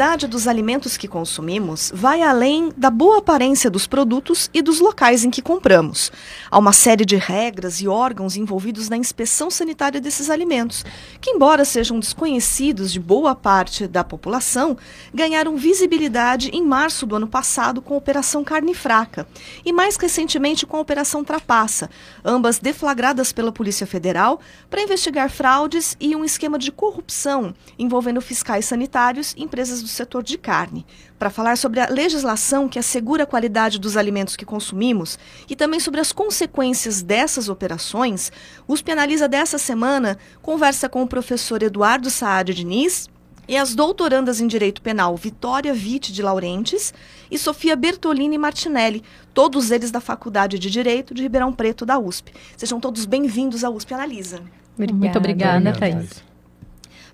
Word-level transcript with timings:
Qualidade 0.00 0.26
dos 0.26 0.48
alimentos 0.48 0.96
que 0.96 1.06
consumimos 1.06 1.92
vai 1.94 2.22
além 2.22 2.72
da 2.74 2.88
boa 2.88 3.18
aparência 3.18 3.68
dos 3.68 3.86
produtos 3.86 4.48
e 4.54 4.62
dos 4.62 4.80
locais 4.80 5.24
em 5.24 5.30
que 5.30 5.42
compramos. 5.42 6.10
Há 6.50 6.58
uma 6.58 6.72
série 6.72 7.04
de 7.04 7.16
regras 7.16 7.82
e 7.82 7.86
órgãos 7.86 8.34
envolvidos 8.34 8.88
na 8.88 8.96
inspeção 8.96 9.50
sanitária 9.50 10.00
desses 10.00 10.30
alimentos, 10.30 10.86
que, 11.20 11.32
embora 11.32 11.66
sejam 11.66 12.00
desconhecidos 12.00 12.90
de 12.90 12.98
boa 12.98 13.34
parte 13.34 13.86
da 13.86 14.02
população, 14.02 14.74
ganharam 15.12 15.58
visibilidade 15.58 16.48
em 16.48 16.64
março 16.64 17.04
do 17.04 17.16
ano 17.16 17.28
passado 17.28 17.82
com 17.82 17.92
a 17.92 17.98
Operação 17.98 18.42
Carne 18.42 18.72
Fraca 18.72 19.28
e 19.66 19.70
mais 19.70 19.96
recentemente 19.96 20.64
com 20.64 20.78
a 20.78 20.80
Operação 20.80 21.22
Trapaça, 21.22 21.90
ambas 22.24 22.58
deflagradas 22.58 23.34
pela 23.34 23.52
Polícia 23.52 23.86
Federal 23.86 24.40
para 24.70 24.80
investigar 24.80 25.28
fraudes 25.28 25.94
e 26.00 26.16
um 26.16 26.24
esquema 26.24 26.58
de 26.58 26.72
corrupção 26.72 27.54
envolvendo 27.78 28.22
fiscais 28.22 28.64
sanitários 28.64 29.34
e 29.36 29.42
empresas 29.42 29.82
do 29.82 29.89
setor 29.90 30.22
de 30.22 30.38
carne, 30.38 30.86
para 31.18 31.30
falar 31.30 31.56
sobre 31.56 31.80
a 31.80 31.88
legislação 31.88 32.68
que 32.68 32.78
assegura 32.78 33.24
a 33.24 33.26
qualidade 33.26 33.78
dos 33.78 33.96
alimentos 33.96 34.36
que 34.36 34.44
consumimos 34.44 35.18
e 35.48 35.54
também 35.54 35.80
sobre 35.80 36.00
as 36.00 36.12
consequências 36.12 37.02
dessas 37.02 37.48
operações, 37.48 38.32
o 38.66 38.72
USP 38.72 38.92
Analisa 38.92 39.28
dessa 39.28 39.58
semana 39.58 40.18
conversa 40.40 40.88
com 40.88 41.02
o 41.02 41.08
professor 41.08 41.62
Eduardo 41.62 42.10
Saad 42.10 42.54
Diniz, 42.54 43.08
e 43.50 43.56
as 43.56 43.74
doutorandas 43.74 44.40
em 44.40 44.46
Direito 44.46 44.80
Penal 44.80 45.16
Vitória 45.16 45.74
Vitti 45.74 46.12
de 46.12 46.22
Laurentes 46.22 46.94
e 47.28 47.36
Sofia 47.36 47.74
Bertolini 47.74 48.38
Martinelli, 48.38 49.02
todos 49.34 49.72
eles 49.72 49.90
da 49.90 50.00
Faculdade 50.00 50.56
de 50.56 50.70
Direito 50.70 51.12
de 51.12 51.22
Ribeirão 51.22 51.52
Preto 51.52 51.84
da 51.84 51.98
USP. 51.98 52.32
Sejam 52.56 52.78
todos 52.78 53.04
bem-vindos 53.06 53.64
à 53.64 53.70
USP 53.70 53.92
Analisa. 53.92 54.40
Obrigada. 54.76 54.98
Muito 54.98 55.18
obrigada, 55.18 55.72
Thaís. 55.72 56.29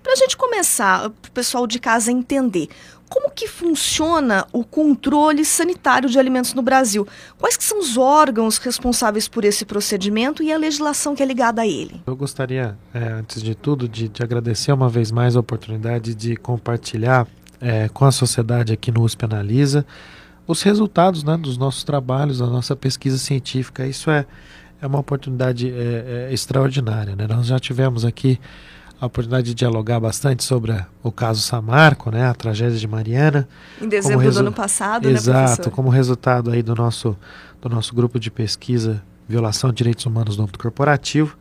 Para 0.07 0.13
a 0.13 0.15
gente 0.15 0.37
começar, 0.37 1.09
para 1.09 1.27
o 1.27 1.31
pessoal 1.33 1.67
de 1.67 1.79
casa 1.79 2.13
entender, 2.13 2.69
como 3.09 3.29
que 3.29 3.45
funciona 3.45 4.47
o 4.53 4.63
controle 4.63 5.43
sanitário 5.43 6.07
de 6.07 6.17
alimentos 6.17 6.53
no 6.53 6.61
Brasil? 6.61 7.05
Quais 7.37 7.57
que 7.57 7.63
são 7.65 7.77
os 7.77 7.97
órgãos 7.97 8.57
responsáveis 8.57 9.27
por 9.27 9.43
esse 9.43 9.65
procedimento 9.65 10.41
e 10.41 10.49
a 10.49 10.57
legislação 10.57 11.13
que 11.13 11.21
é 11.21 11.25
ligada 11.25 11.63
a 11.63 11.67
ele? 11.67 12.01
Eu 12.07 12.15
gostaria, 12.15 12.77
é, 12.93 12.99
antes 12.99 13.43
de 13.43 13.53
tudo, 13.53 13.85
de, 13.85 14.07
de, 14.07 14.23
agradecer 14.23 14.71
uma 14.71 14.87
vez 14.87 15.11
mais 15.11 15.35
a 15.35 15.41
oportunidade 15.41 16.15
de 16.15 16.37
compartilhar 16.37 17.27
é, 17.59 17.89
com 17.89 18.05
a 18.05 18.11
sociedade 18.11 18.71
aqui 18.71 18.93
no 18.93 19.03
USP 19.03 19.25
Analisa 19.25 19.85
os 20.47 20.61
resultados 20.61 21.21
né, 21.21 21.35
dos 21.35 21.57
nossos 21.57 21.83
trabalhos, 21.83 22.39
da 22.39 22.47
nossa 22.47 22.77
pesquisa 22.77 23.17
científica. 23.17 23.85
Isso 23.85 24.09
é, 24.09 24.25
é 24.81 24.87
uma 24.87 24.99
oportunidade 24.99 25.69
é, 25.69 26.29
é 26.29 26.33
extraordinária. 26.33 27.13
Né? 27.13 27.27
Nós 27.27 27.47
já 27.47 27.59
tivemos 27.59 28.05
aqui 28.05 28.39
a 28.99 29.05
oportunidade 29.05 29.47
de 29.47 29.53
dialogar 29.53 29.99
bastante 29.99 30.43
sobre 30.43 30.75
o 31.03 31.11
caso 31.11 31.41
Samarco, 31.41 32.09
né, 32.09 32.27
a 32.27 32.33
tragédia 32.33 32.77
de 32.77 32.87
Mariana. 32.87 33.47
Em 33.81 33.87
dezembro 33.87 34.31
do 34.31 34.39
ano 34.39 34.51
passado, 34.51 35.07
Exato, 35.07 35.69
né, 35.69 35.75
como 35.75 35.89
resultado 35.89 36.51
aí 36.51 36.63
do 36.63 36.73
nosso, 36.73 37.15
do 37.61 37.69
nosso 37.69 37.93
grupo 37.93 38.19
de 38.19 38.31
pesquisa 38.31 39.03
Violação 39.29 39.69
de 39.69 39.77
Direitos 39.77 40.05
Humanos 40.05 40.37
no 40.37 40.43
âmbito 40.43 40.57
corporativo. 40.57 41.37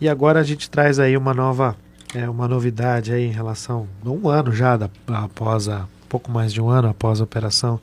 E 0.00 0.08
agora 0.08 0.40
a 0.40 0.42
gente 0.42 0.70
traz 0.70 0.98
aí 0.98 1.16
uma 1.16 1.34
nova, 1.34 1.76
é, 2.14 2.28
uma 2.28 2.48
novidade 2.48 3.12
aí 3.12 3.24
em 3.24 3.32
relação, 3.32 3.86
um 4.04 4.28
ano 4.28 4.50
já 4.52 4.76
da, 4.76 4.88
após 5.06 5.68
a, 5.68 5.86
pouco 6.08 6.30
mais 6.30 6.52
de 6.52 6.60
um 6.60 6.68
ano 6.68 6.88
após 6.88 7.20
a 7.20 7.24
operação 7.24 7.78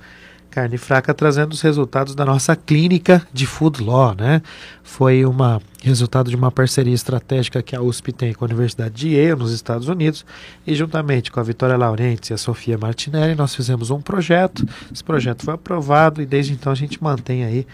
Carne 0.55 0.77
Fraca, 0.77 1.13
trazendo 1.13 1.51
os 1.51 1.59
resultados 1.59 2.15
da 2.15 2.23
nossa 2.23 2.55
clínica 2.55 3.27
de 3.33 3.45
Food 3.45 3.83
Law, 3.83 4.15
né? 4.15 4.41
Foi 4.83 5.25
uma 5.25 5.61
resultado 5.83 6.29
de 6.29 6.35
uma 6.37 6.49
parceria 6.49 6.93
estratégica 6.93 7.61
que 7.61 7.75
a 7.75 7.81
USP 7.81 8.13
tem 8.13 8.33
com 8.33 8.45
a 8.45 8.47
Universidade 8.47 8.95
de 8.95 9.09
Yale, 9.09 9.37
nos 9.37 9.51
Estados 9.51 9.89
Unidos, 9.89 10.25
e 10.65 10.73
juntamente 10.73 11.29
com 11.29 11.41
a 11.41 11.43
Vitória 11.43 11.75
Laurentes 11.75 12.29
e 12.29 12.33
a 12.33 12.37
Sofia 12.37 12.77
Martinelli, 12.77 13.35
nós 13.35 13.53
fizemos 13.53 13.91
um 13.91 13.99
projeto. 13.99 14.65
Esse 14.89 15.03
projeto 15.03 15.43
foi 15.43 15.55
aprovado 15.55 16.21
e 16.21 16.25
desde 16.25 16.53
então 16.53 16.71
a 16.71 16.75
gente 16.75 17.03
mantém 17.03 17.43
aí 17.43 17.67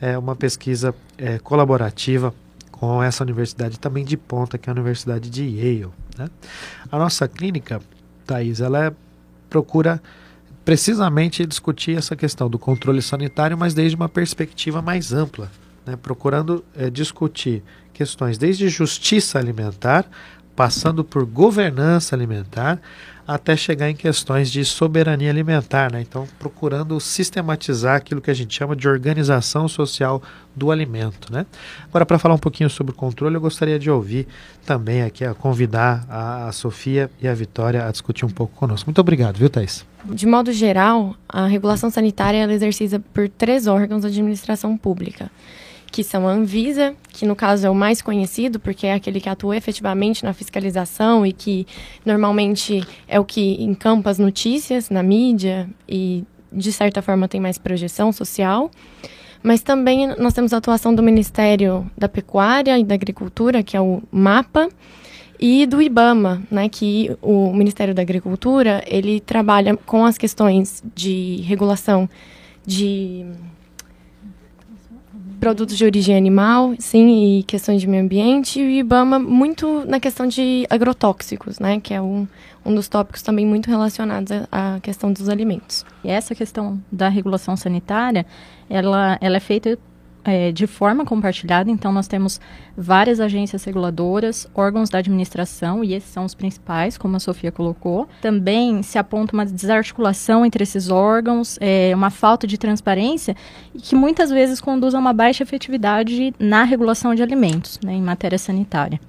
é, 0.00 0.16
uma 0.16 0.36
pesquisa 0.36 0.94
é, 1.18 1.40
colaborativa 1.40 2.32
com 2.70 3.02
essa 3.02 3.24
universidade 3.24 3.80
também 3.80 4.04
de 4.04 4.16
ponta, 4.16 4.56
que 4.56 4.70
é 4.70 4.72
a 4.72 4.74
Universidade 4.74 5.28
de 5.28 5.42
Yale. 5.42 5.90
Né? 6.16 6.28
A 6.88 6.98
nossa 6.98 7.26
clínica, 7.26 7.80
Thais, 8.24 8.60
ela 8.60 8.86
é, 8.86 8.92
procura 9.50 10.00
precisamente 10.68 11.46
discutir 11.46 11.96
essa 11.96 12.14
questão 12.14 12.46
do 12.46 12.58
controle 12.58 13.00
sanitário, 13.00 13.56
mas 13.56 13.72
desde 13.72 13.96
uma 13.96 14.06
perspectiva 14.06 14.82
mais 14.82 15.14
ampla, 15.14 15.50
né? 15.86 15.96
procurando 15.96 16.62
é, 16.76 16.90
discutir 16.90 17.62
questões 17.90 18.36
desde 18.36 18.68
justiça 18.68 19.38
alimentar, 19.38 20.04
passando 20.58 21.04
por 21.04 21.24
governança 21.24 22.16
alimentar, 22.16 22.80
até 23.24 23.56
chegar 23.56 23.88
em 23.88 23.94
questões 23.94 24.50
de 24.50 24.64
soberania 24.64 25.30
alimentar. 25.30 25.92
Né? 25.92 26.00
Então, 26.00 26.26
procurando 26.36 26.98
sistematizar 26.98 27.94
aquilo 27.94 28.20
que 28.20 28.28
a 28.28 28.34
gente 28.34 28.56
chama 28.56 28.74
de 28.74 28.88
organização 28.88 29.68
social 29.68 30.20
do 30.56 30.72
alimento. 30.72 31.32
Né? 31.32 31.46
Agora, 31.84 32.04
para 32.04 32.18
falar 32.18 32.34
um 32.34 32.38
pouquinho 32.38 32.68
sobre 32.68 32.92
o 32.92 32.96
controle, 32.96 33.36
eu 33.36 33.40
gostaria 33.40 33.78
de 33.78 33.88
ouvir 33.88 34.26
também 34.66 35.02
aqui, 35.02 35.24
a 35.24 35.32
convidar 35.32 36.04
a, 36.08 36.48
a 36.48 36.52
Sofia 36.52 37.08
e 37.22 37.28
a 37.28 37.34
Vitória 37.34 37.86
a 37.86 37.92
discutir 37.92 38.24
um 38.24 38.30
pouco 38.30 38.56
conosco. 38.56 38.88
Muito 38.88 39.00
obrigado, 39.00 39.36
viu, 39.36 39.48
Thais? 39.48 39.86
De 40.06 40.26
modo 40.26 40.52
geral, 40.52 41.14
a 41.28 41.46
regulação 41.46 41.88
sanitária 41.88 42.38
é 42.38 42.52
exercida 42.52 42.98
por 43.14 43.28
três 43.28 43.68
órgãos 43.68 44.02
da 44.02 44.08
administração 44.08 44.76
pública 44.76 45.30
que 45.90 46.04
são 46.04 46.28
a 46.28 46.32
Anvisa, 46.32 46.94
que 47.08 47.26
no 47.26 47.34
caso 47.34 47.66
é 47.66 47.70
o 47.70 47.74
mais 47.74 48.02
conhecido, 48.02 48.60
porque 48.60 48.86
é 48.86 48.94
aquele 48.94 49.20
que 49.20 49.28
atua 49.28 49.56
efetivamente 49.56 50.24
na 50.24 50.32
fiscalização 50.32 51.24
e 51.24 51.32
que 51.32 51.66
normalmente 52.04 52.84
é 53.06 53.18
o 53.18 53.24
que 53.24 53.62
encampa 53.62 54.10
as 54.10 54.18
notícias 54.18 54.90
na 54.90 55.02
mídia 55.02 55.68
e, 55.88 56.24
de 56.52 56.72
certa 56.72 57.02
forma, 57.02 57.28
tem 57.28 57.40
mais 57.40 57.58
projeção 57.58 58.12
social. 58.12 58.70
Mas 59.42 59.62
também 59.62 60.08
nós 60.18 60.34
temos 60.34 60.52
a 60.52 60.56
atuação 60.56 60.94
do 60.94 61.02
Ministério 61.02 61.88
da 61.96 62.08
Pecuária 62.08 62.78
e 62.78 62.84
da 62.84 62.94
Agricultura, 62.94 63.62
que 63.62 63.76
é 63.76 63.80
o 63.80 64.02
MAPA, 64.10 64.68
e 65.40 65.66
do 65.66 65.80
IBAMA, 65.80 66.42
né, 66.50 66.68
que 66.68 67.16
o 67.22 67.52
Ministério 67.52 67.94
da 67.94 68.02
Agricultura, 68.02 68.82
ele 68.86 69.20
trabalha 69.20 69.76
com 69.76 70.04
as 70.04 70.18
questões 70.18 70.82
de 70.96 71.36
regulação 71.46 72.10
de 72.66 73.24
produtos 75.38 75.76
de 75.76 75.84
origem 75.84 76.16
animal, 76.16 76.74
sim, 76.78 77.38
e 77.38 77.42
questões 77.42 77.80
de 77.80 77.86
meio 77.86 78.02
ambiente, 78.02 78.60
e 78.60 78.66
o 78.66 78.70
IBAMA 78.70 79.18
muito 79.18 79.84
na 79.86 80.00
questão 80.00 80.26
de 80.26 80.66
agrotóxicos, 80.68 81.58
né, 81.58 81.80
que 81.80 81.94
é 81.94 82.00
um, 82.00 82.26
um 82.64 82.74
dos 82.74 82.88
tópicos 82.88 83.22
também 83.22 83.46
muito 83.46 83.68
relacionados 83.68 84.30
à 84.50 84.78
questão 84.82 85.12
dos 85.12 85.28
alimentos. 85.28 85.84
E 86.02 86.10
essa 86.10 86.34
questão 86.34 86.80
da 86.90 87.08
regulação 87.08 87.56
sanitária, 87.56 88.26
ela, 88.68 89.16
ela 89.20 89.36
é 89.36 89.40
feita 89.40 89.78
é, 90.28 90.52
de 90.52 90.66
forma 90.66 91.04
compartilhada, 91.04 91.70
então 91.70 91.90
nós 91.90 92.06
temos 92.06 92.40
várias 92.76 93.18
agências 93.20 93.64
reguladoras, 93.64 94.48
órgãos 94.54 94.88
da 94.88 94.98
administração, 94.98 95.82
e 95.82 95.94
esses 95.94 96.10
são 96.10 96.24
os 96.24 96.34
principais, 96.34 96.98
como 96.98 97.16
a 97.16 97.20
Sofia 97.20 97.50
colocou. 97.50 98.08
Também 98.20 98.82
se 98.82 98.98
aponta 98.98 99.32
uma 99.32 99.46
desarticulação 99.46 100.44
entre 100.44 100.62
esses 100.62 100.90
órgãos, 100.90 101.58
é, 101.60 101.92
uma 101.94 102.10
falta 102.10 102.46
de 102.46 102.58
transparência, 102.58 103.34
que 103.82 103.96
muitas 103.96 104.30
vezes 104.30 104.60
conduz 104.60 104.94
a 104.94 104.98
uma 104.98 105.12
baixa 105.12 105.42
efetividade 105.42 106.34
na 106.38 106.64
regulação 106.64 107.14
de 107.14 107.22
alimentos, 107.22 107.78
né, 107.84 107.94
em 107.94 108.02
matéria 108.02 108.38
sanitária. 108.38 109.00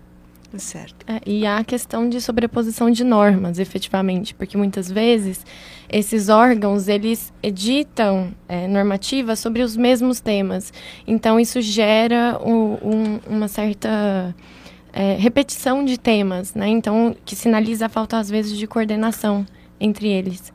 Certo. 0.57 1.05
É, 1.07 1.21
e 1.25 1.45
há 1.45 1.57
a 1.57 1.63
questão 1.63 2.09
de 2.09 2.19
sobreposição 2.19 2.89
de 2.89 3.03
normas, 3.03 3.59
efetivamente, 3.59 4.33
porque 4.33 4.57
muitas 4.57 4.89
vezes 4.89 5.45
esses 5.87 6.27
órgãos 6.27 6.87
eles 6.87 7.31
editam 7.41 8.31
é, 8.47 8.67
normativas 8.67 9.39
sobre 9.39 9.61
os 9.61 9.77
mesmos 9.77 10.19
temas. 10.19 10.73
Então 11.05 11.39
isso 11.39 11.61
gera 11.61 12.39
um, 12.43 12.73
um, 12.81 13.19
uma 13.27 13.47
certa 13.47 14.35
é, 14.91 15.15
repetição 15.15 15.85
de 15.85 15.99
temas, 15.99 16.55
né? 16.55 16.67
Então 16.67 17.15
que 17.23 17.35
sinaliza 17.35 17.85
a 17.85 17.89
falta 17.89 18.17
às 18.17 18.29
vezes 18.29 18.57
de 18.57 18.65
coordenação 18.65 19.45
entre 19.79 20.07
eles. 20.07 20.51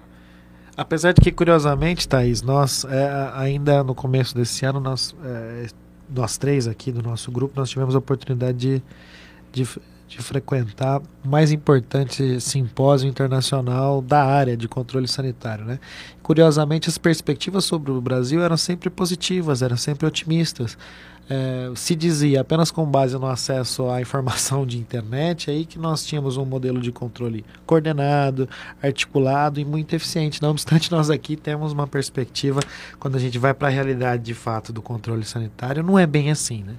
Apesar 0.77 1.13
de 1.13 1.21
que 1.21 1.31
curiosamente, 1.31 2.09
Thaís, 2.09 2.43
nós 2.43 2.85
é, 2.85 3.31
ainda 3.35 3.85
no 3.85 3.95
começo 3.95 4.35
desse 4.35 4.67
ano 4.67 4.81
nós 4.81 5.15
é, 5.25 5.67
nós 6.13 6.37
três 6.37 6.67
aqui 6.67 6.91
do 6.91 7.01
nosso 7.01 7.31
grupo 7.31 7.55
nós 7.57 7.71
tivemos 7.71 7.95
a 7.95 7.99
oportunidade 7.99 8.59
de 8.59 8.83
de, 9.55 9.67
de 10.09 10.19
frequentar 10.19 11.01
o 11.25 11.29
mais 11.29 11.53
importante 11.53 12.41
simpósio 12.41 13.09
internacional 13.09 14.03
da 14.03 14.25
área 14.25 14.57
de 14.57 14.69
controle 14.69 15.07
sanitário. 15.07 15.65
Né? 15.65 15.79
Curiosamente, 16.23 16.89
as 16.89 16.99
perspectivas 16.99 17.65
sobre 17.65 17.93
o 17.93 18.01
Brasil 18.01 18.43
eram 18.43 18.57
sempre 18.57 18.91
positivas, 18.91 19.63
eram 19.63 19.77
sempre 19.77 20.07
otimistas. 20.07 20.77
É, 21.27 21.73
se 21.75 21.95
dizia 21.95 22.43
apenas 22.43 22.71
com 22.71 22.85
base 22.85 23.17
no 23.17 23.27
acesso 23.27 23.89
à 23.89 23.99
informação 23.99 24.67
de 24.67 24.77
internet 24.77 25.51
aí 25.51 25.65
que 25.65 25.79
nós 25.79 26.05
tínhamos 26.05 26.37
um 26.37 26.45
modelo 26.45 26.83
de 26.83 26.93
controle 26.93 27.47
coordenado, 27.65 28.47
articulado 28.83 29.59
e 29.59 29.65
muito 29.65 29.95
eficiente. 29.95 30.43
Não 30.43 30.51
obstante, 30.51 30.93
nós 30.93 31.09
aqui 31.09 31.35
temos 31.35 31.73
uma 31.73 31.87
perspectiva 31.87 32.61
quando 33.01 33.17
a 33.17 33.19
gente 33.19 33.39
vai 33.39 33.55
para 33.55 33.69
a 33.69 33.71
realidade 33.71 34.23
de 34.23 34.35
fato 34.35 34.71
do 34.71 34.83
controle 34.83 35.25
sanitário, 35.25 35.83
não 35.83 35.99
é 35.99 36.07
bem 36.07 36.31
assim, 36.31 36.63
né? 36.63 36.75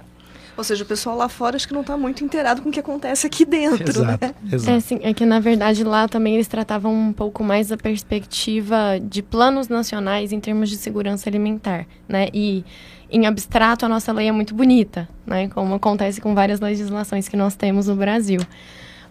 Ou 0.56 0.64
seja, 0.64 0.84
o 0.84 0.86
pessoal 0.86 1.16
lá 1.16 1.28
fora 1.28 1.56
acho 1.56 1.68
que 1.68 1.74
não 1.74 1.82
está 1.82 1.96
muito 1.96 2.24
inteirado 2.24 2.62
com 2.62 2.70
o 2.70 2.72
que 2.72 2.80
acontece 2.80 3.26
aqui 3.26 3.44
dentro, 3.44 3.88
exato, 3.88 4.26
né? 4.26 4.34
Exato. 4.50 4.70
É, 4.70 4.76
assim, 4.76 4.98
é 5.02 5.12
que, 5.12 5.26
na 5.26 5.38
verdade, 5.38 5.84
lá 5.84 6.08
também 6.08 6.34
eles 6.34 6.48
tratavam 6.48 6.94
um 6.94 7.12
pouco 7.12 7.44
mais 7.44 7.68
da 7.68 7.76
perspectiva 7.76 8.98
de 9.02 9.22
planos 9.22 9.68
nacionais 9.68 10.32
em 10.32 10.40
termos 10.40 10.70
de 10.70 10.76
segurança 10.76 11.28
alimentar, 11.28 11.86
né? 12.08 12.28
E, 12.32 12.64
em 13.10 13.26
abstrato, 13.26 13.84
a 13.84 13.88
nossa 13.88 14.12
lei 14.12 14.28
é 14.28 14.32
muito 14.32 14.54
bonita, 14.54 15.06
né? 15.26 15.48
Como 15.48 15.74
acontece 15.74 16.22
com 16.22 16.34
várias 16.34 16.58
legislações 16.58 17.28
que 17.28 17.36
nós 17.36 17.54
temos 17.54 17.88
no 17.88 17.96
Brasil. 17.96 18.40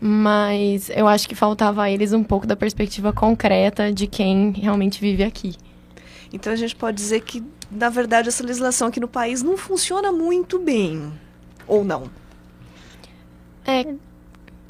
Mas 0.02 0.90
eu 0.90 1.08
acho 1.08 1.30
que 1.30 1.36
faltava 1.36 1.84
a 1.84 1.92
eles 1.92 2.12
um 2.12 2.24
pouco 2.24 2.48
da 2.48 2.56
perspectiva 2.56 3.14
concreta 3.14 3.94
de 3.94 4.08
quem 4.08 4.52
realmente 4.52 5.00
vive 5.00 5.24
aqui. 5.24 5.56
Então 6.34 6.52
a 6.52 6.56
gente 6.56 6.76
pode 6.76 6.98
dizer 6.98 7.22
que, 7.22 7.44
na 7.72 7.90
verdade, 7.90 8.30
essa 8.30 8.44
legislação 8.44 8.88
aqui 8.88 9.00
no 9.00 9.08
país 9.08 9.44
não 9.44 9.56
funciona 9.56 10.12
muito 10.12 10.60
bem. 10.60 11.14
Ou 11.68 11.84
não? 11.84 12.04
É, 13.66 13.96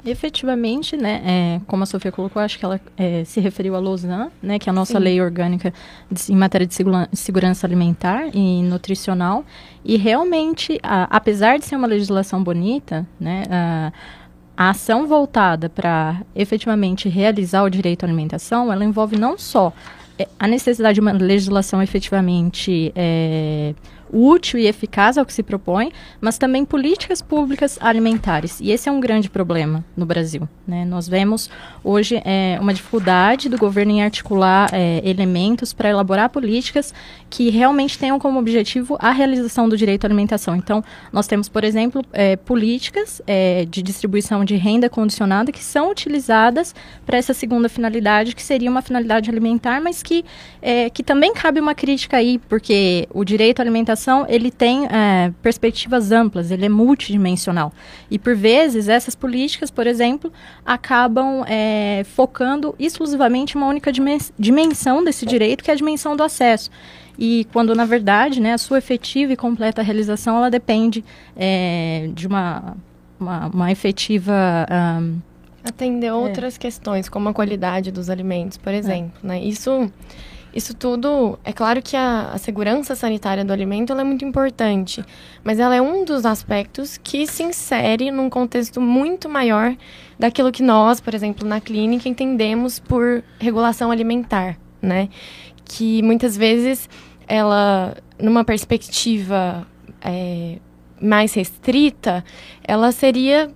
Efetivamente, 0.06 0.96
né, 0.96 1.20
é, 1.24 1.60
como 1.66 1.82
a 1.82 1.86
Sofia 1.86 2.12
colocou, 2.12 2.40
acho 2.40 2.56
que 2.60 2.64
ela 2.64 2.80
é, 2.96 3.24
se 3.24 3.40
referiu 3.40 3.74
à 3.74 3.80
Lausanne, 3.80 4.30
né, 4.40 4.56
que 4.56 4.68
é 4.68 4.70
a 4.70 4.72
nossa 4.72 4.98
Sim. 4.98 5.04
lei 5.04 5.20
orgânica 5.20 5.74
de, 6.08 6.32
em 6.32 6.36
matéria 6.36 6.64
de 6.64 6.72
segura, 6.74 7.08
segurança 7.12 7.66
alimentar 7.66 8.28
e 8.32 8.62
nutricional. 8.62 9.44
E 9.84 9.96
realmente, 9.96 10.78
a, 10.80 11.08
apesar 11.10 11.58
de 11.58 11.64
ser 11.64 11.74
uma 11.74 11.88
legislação 11.88 12.40
bonita, 12.40 13.04
né, 13.18 13.42
a, 13.50 13.92
a 14.56 14.70
ação 14.70 15.08
voltada 15.08 15.68
para 15.68 16.22
efetivamente 16.36 17.08
realizar 17.08 17.64
o 17.64 17.68
direito 17.68 18.04
à 18.04 18.06
alimentação, 18.06 18.72
ela 18.72 18.84
envolve 18.84 19.18
não 19.18 19.36
só 19.36 19.72
é, 20.16 20.28
a 20.38 20.46
necessidade 20.46 20.94
de 20.94 21.00
uma 21.00 21.12
legislação 21.12 21.82
efetivamente 21.82 22.92
é, 22.94 23.74
útil 24.12 24.58
e 24.58 24.66
eficaz 24.66 25.18
ao 25.18 25.26
que 25.26 25.32
se 25.32 25.42
propõe, 25.42 25.90
mas 26.20 26.38
também 26.38 26.64
políticas 26.64 27.20
públicas 27.20 27.78
alimentares. 27.80 28.60
E 28.60 28.70
esse 28.70 28.88
é 28.88 28.92
um 28.92 29.00
grande 29.00 29.28
problema 29.28 29.84
no 29.96 30.06
Brasil. 30.06 30.48
Né? 30.66 30.84
Nós 30.84 31.08
vemos 31.08 31.50
hoje 31.82 32.20
é, 32.24 32.58
uma 32.60 32.72
dificuldade 32.72 33.48
do 33.48 33.58
governo 33.58 33.92
em 33.92 34.02
articular 34.02 34.68
é, 34.72 35.00
elementos 35.04 35.72
para 35.72 35.90
elaborar 35.90 36.30
políticas 36.30 36.94
que 37.28 37.50
realmente 37.50 37.98
tenham 37.98 38.18
como 38.18 38.38
objetivo 38.38 38.96
a 39.00 39.10
realização 39.10 39.68
do 39.68 39.76
direito 39.76 40.04
à 40.04 40.06
alimentação. 40.06 40.56
Então, 40.56 40.82
nós 41.12 41.26
temos, 41.26 41.48
por 41.48 41.64
exemplo, 41.64 42.02
é, 42.12 42.36
políticas 42.36 43.20
é, 43.26 43.64
de 43.64 43.82
distribuição 43.82 44.44
de 44.44 44.56
renda 44.56 44.88
condicionada 44.88 45.52
que 45.52 45.62
são 45.62 45.90
utilizadas 45.90 46.74
para 47.04 47.16
essa 47.16 47.34
segunda 47.34 47.68
finalidade, 47.68 48.34
que 48.34 48.42
seria 48.42 48.70
uma 48.70 48.82
finalidade 48.82 49.30
alimentar, 49.30 49.80
mas 49.80 50.02
que, 50.02 50.24
é, 50.62 50.90
que 50.90 51.02
também 51.02 51.32
cabe 51.34 51.60
uma 51.60 51.74
crítica 51.74 52.16
aí, 52.16 52.38
porque 52.48 53.08
o 53.12 53.24
direito 53.24 53.60
à 53.60 53.62
alimentação 53.62 53.95
ele 54.28 54.50
tem 54.50 54.86
é, 54.86 55.32
perspectivas 55.42 56.12
amplas, 56.12 56.50
ele 56.50 56.66
é 56.66 56.68
multidimensional. 56.68 57.72
E 58.10 58.18
por 58.18 58.34
vezes 58.34 58.88
essas 58.88 59.14
políticas, 59.14 59.70
por 59.70 59.86
exemplo, 59.86 60.32
acabam 60.64 61.44
é, 61.48 62.04
focando 62.14 62.74
exclusivamente 62.78 63.56
uma 63.56 63.66
única 63.66 63.90
dimensão 64.38 65.02
desse 65.02 65.24
direito, 65.24 65.64
que 65.64 65.70
é 65.70 65.74
a 65.74 65.76
dimensão 65.76 66.16
do 66.16 66.22
acesso. 66.22 66.70
E 67.18 67.46
quando, 67.52 67.74
na 67.74 67.84
verdade, 67.84 68.40
né, 68.40 68.52
a 68.52 68.58
sua 68.58 68.78
efetiva 68.78 69.32
e 69.32 69.36
completa 69.36 69.82
realização, 69.82 70.36
ela 70.36 70.50
depende 70.50 71.04
é, 71.34 72.10
de 72.14 72.26
uma, 72.26 72.76
uma, 73.18 73.46
uma 73.46 73.72
efetiva... 73.72 74.34
Um, 75.00 75.18
Atender 75.64 76.12
outras 76.12 76.56
questões, 76.56 77.08
como 77.08 77.28
a 77.28 77.32
qualidade 77.32 77.90
dos 77.90 78.08
alimentos, 78.10 78.56
por 78.56 78.72
exemplo. 78.72 79.18
Né? 79.22 79.40
Isso... 79.40 79.90
Isso 80.56 80.72
tudo, 80.72 81.38
é 81.44 81.52
claro 81.52 81.82
que 81.82 81.94
a, 81.94 82.30
a 82.32 82.38
segurança 82.38 82.94
sanitária 82.94 83.44
do 83.44 83.52
alimento 83.52 83.92
é 83.92 84.02
muito 84.02 84.24
importante, 84.24 85.04
mas 85.44 85.60
ela 85.60 85.76
é 85.76 85.82
um 85.82 86.02
dos 86.02 86.24
aspectos 86.24 86.96
que 86.96 87.26
se 87.26 87.42
insere 87.42 88.10
num 88.10 88.30
contexto 88.30 88.80
muito 88.80 89.28
maior 89.28 89.76
daquilo 90.18 90.50
que 90.50 90.62
nós, 90.62 90.98
por 90.98 91.12
exemplo, 91.12 91.46
na 91.46 91.60
clínica, 91.60 92.08
entendemos 92.08 92.78
por 92.78 93.22
regulação 93.38 93.90
alimentar, 93.90 94.56
né? 94.80 95.10
Que 95.62 96.00
muitas 96.02 96.38
vezes 96.38 96.88
ela, 97.28 97.94
numa 98.18 98.42
perspectiva 98.42 99.66
é, 100.00 100.56
mais 100.98 101.34
restrita, 101.34 102.24
ela 102.66 102.92
seria 102.92 103.50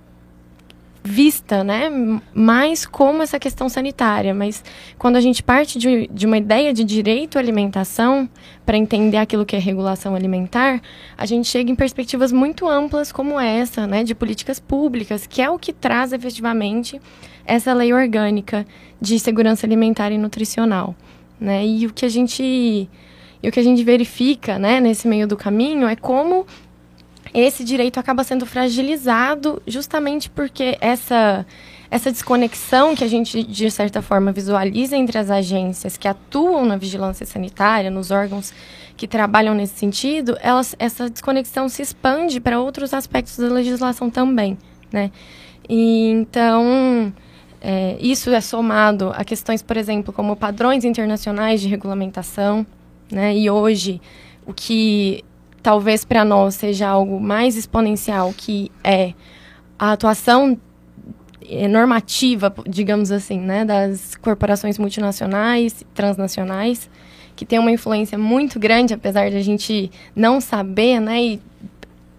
vista, 1.02 1.64
né, 1.64 1.90
mais 2.34 2.84
como 2.84 3.22
essa 3.22 3.38
questão 3.38 3.68
sanitária, 3.68 4.34
mas 4.34 4.62
quando 4.98 5.16
a 5.16 5.20
gente 5.20 5.42
parte 5.42 5.78
de, 5.78 6.06
de 6.08 6.26
uma 6.26 6.36
ideia 6.36 6.74
de 6.74 6.84
direito 6.84 7.36
à 7.36 7.40
alimentação 7.40 8.28
para 8.66 8.76
entender 8.76 9.16
aquilo 9.16 9.46
que 9.46 9.56
é 9.56 9.58
regulação 9.58 10.14
alimentar, 10.14 10.80
a 11.16 11.24
gente 11.24 11.48
chega 11.48 11.70
em 11.70 11.74
perspectivas 11.74 12.30
muito 12.30 12.68
amplas 12.68 13.10
como 13.10 13.40
essa, 13.40 13.86
né, 13.86 14.04
de 14.04 14.14
políticas 14.14 14.60
públicas, 14.60 15.26
que 15.26 15.40
é 15.40 15.48
o 15.48 15.58
que 15.58 15.72
traz 15.72 16.12
efetivamente 16.12 17.00
essa 17.46 17.72
lei 17.72 17.92
orgânica 17.92 18.66
de 19.00 19.18
segurança 19.18 19.66
alimentar 19.66 20.12
e 20.12 20.18
nutricional, 20.18 20.94
né, 21.40 21.66
e 21.66 21.86
o 21.86 21.92
que 21.92 22.04
a 22.04 22.10
gente 22.10 22.88
e 23.42 23.48
o 23.48 23.50
que 23.50 23.58
a 23.58 23.62
gente 23.62 23.82
verifica, 23.82 24.58
né, 24.58 24.80
nesse 24.80 25.08
meio 25.08 25.26
do 25.26 25.34
caminho 25.34 25.88
é 25.88 25.96
como 25.96 26.46
esse 27.32 27.64
direito 27.64 27.98
acaba 27.98 28.24
sendo 28.24 28.44
fragilizado 28.44 29.62
justamente 29.66 30.28
porque 30.28 30.76
essa 30.80 31.46
essa 31.90 32.12
desconexão 32.12 32.94
que 32.94 33.02
a 33.02 33.08
gente 33.08 33.42
de 33.42 33.68
certa 33.68 34.00
forma 34.00 34.30
visualiza 34.30 34.96
entre 34.96 35.18
as 35.18 35.28
agências 35.28 35.96
que 35.96 36.06
atuam 36.06 36.64
na 36.64 36.76
vigilância 36.76 37.26
sanitária, 37.26 37.90
nos 37.90 38.12
órgãos 38.12 38.52
que 38.96 39.08
trabalham 39.08 39.54
nesse 39.54 39.76
sentido, 39.76 40.36
elas, 40.40 40.76
essa 40.78 41.10
desconexão 41.10 41.68
se 41.68 41.82
expande 41.82 42.38
para 42.38 42.60
outros 42.60 42.94
aspectos 42.94 43.36
da 43.38 43.48
legislação 43.48 44.08
também, 44.08 44.56
né? 44.92 45.10
E, 45.68 46.10
então 46.10 47.12
é, 47.60 47.96
isso 48.00 48.30
é 48.30 48.40
somado 48.40 49.12
a 49.16 49.24
questões, 49.24 49.62
por 49.62 49.76
exemplo, 49.76 50.12
como 50.12 50.36
padrões 50.36 50.84
internacionais 50.84 51.60
de 51.60 51.66
regulamentação, 51.66 52.64
né? 53.10 53.36
E 53.36 53.50
hoje 53.50 54.00
o 54.46 54.54
que 54.54 55.24
talvez 55.62 56.04
para 56.04 56.24
nós 56.24 56.54
seja 56.54 56.88
algo 56.88 57.20
mais 57.20 57.56
exponencial, 57.56 58.32
que 58.36 58.70
é 58.82 59.14
a 59.78 59.92
atuação 59.92 60.58
normativa, 61.68 62.54
digamos 62.68 63.10
assim, 63.10 63.40
né, 63.40 63.64
das 63.64 64.14
corporações 64.14 64.78
multinacionais, 64.78 65.84
transnacionais, 65.94 66.88
que 67.34 67.44
tem 67.44 67.58
uma 67.58 67.72
influência 67.72 68.16
muito 68.16 68.58
grande, 68.58 68.94
apesar 68.94 69.30
de 69.30 69.36
a 69.36 69.42
gente 69.42 69.90
não 70.14 70.40
saber, 70.40 71.00
né, 71.00 71.22
e 71.22 71.40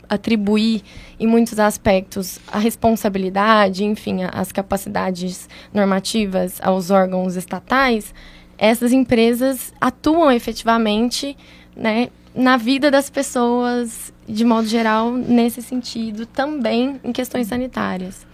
atribuir 0.10 0.81
em 1.17 1.25
muitos 1.25 1.57
aspectos 1.60 2.39
a 2.51 2.60
responsabilidade, 2.60 3.86
enfim, 3.86 4.24
as 4.33 4.51
capacidades 4.51 5.48
normativas 5.74 6.60
aos 6.62 6.89
órgãos 6.91 7.38
estatais, 7.38 8.13
essas 8.57 8.91
empresas 8.91 9.74
atuam 9.79 10.31
efetivamente, 10.31 11.38
né, 11.75 12.09
na 12.33 12.57
vida 12.57 12.89
das 12.89 13.09
pessoas, 13.09 14.13
de 14.27 14.45
modo 14.45 14.67
geral, 14.67 15.11
nesse 15.11 15.61
sentido, 15.61 16.25
também 16.25 16.99
em 17.03 17.11
questões 17.11 17.47
sanitárias. 17.47 18.25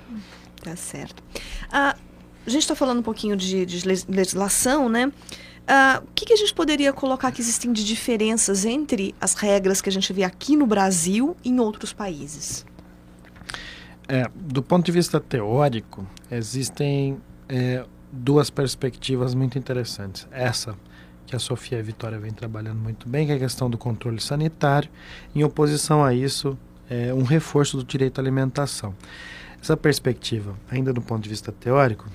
Tá 0.63 0.75
certo. 0.75 1.23
Ah, 1.71 1.95
a 2.45 2.49
gente 2.49 2.61
está 2.61 2.75
falando 2.75 2.99
um 2.99 3.03
pouquinho 3.03 3.35
de, 3.35 3.65
de 3.65 3.87
legislação, 4.07 4.87
né? 4.87 5.11
Ah, 5.67 6.01
o 6.01 6.07
que, 6.15 6.25
que, 6.25 6.33
a 6.33 6.37
gente 6.37 6.53
poderia 6.53 6.93
colocar 6.93 7.31
que 7.31 7.41
existem 7.41 7.73
de 7.73 7.85
diferenças 7.85 8.63
entre 8.63 9.13
as 9.19 9.33
regras 9.33 9.81
que 9.81 9.89
a 9.89 9.91
gente 9.91 10.13
vê 10.13 10.23
aqui 10.23 10.55
no 10.55 10.65
Brasil 10.65 11.35
e 11.43 11.49
em 11.49 11.59
outros 11.59 11.91
países? 11.91 12.65
É, 14.07 14.25
do 14.33 14.63
ponto 14.63 14.85
de 14.85 14.93
vista 14.93 15.19
teórico, 15.19 16.07
existem 16.31 17.21
é, 17.49 17.83
duas 18.09 18.49
perspectivas 18.49 19.35
muito 19.35 19.57
interessantes. 19.57 20.25
Essa 20.31 20.77
que 21.27 21.35
a 21.35 21.39
Sofia 21.39 21.77
e 21.77 21.83
Vitória 21.83 22.17
vem 22.17 22.31
trabalhando 22.31 22.79
muito 22.79 23.07
bem, 23.07 23.25
que 23.25 23.33
é 23.33 23.35
a 23.35 23.39
questão 23.39 23.69
do 23.69 23.77
controle 23.77 24.19
sanitário. 24.19 24.89
Em 25.35 25.43
oposição 25.43 26.03
a 26.03 26.13
isso, 26.13 26.57
é 26.89 27.13
um 27.13 27.23
reforço 27.23 27.75
do 27.77 27.83
direito 27.83 28.17
à 28.17 28.21
alimentação. 28.21 28.95
Essa 29.61 29.75
perspectiva, 29.75 30.55
ainda 30.71 30.93
do 30.93 31.01
ponto 31.01 31.21
de 31.21 31.29
vista 31.29 31.51
teórico, 31.51 32.05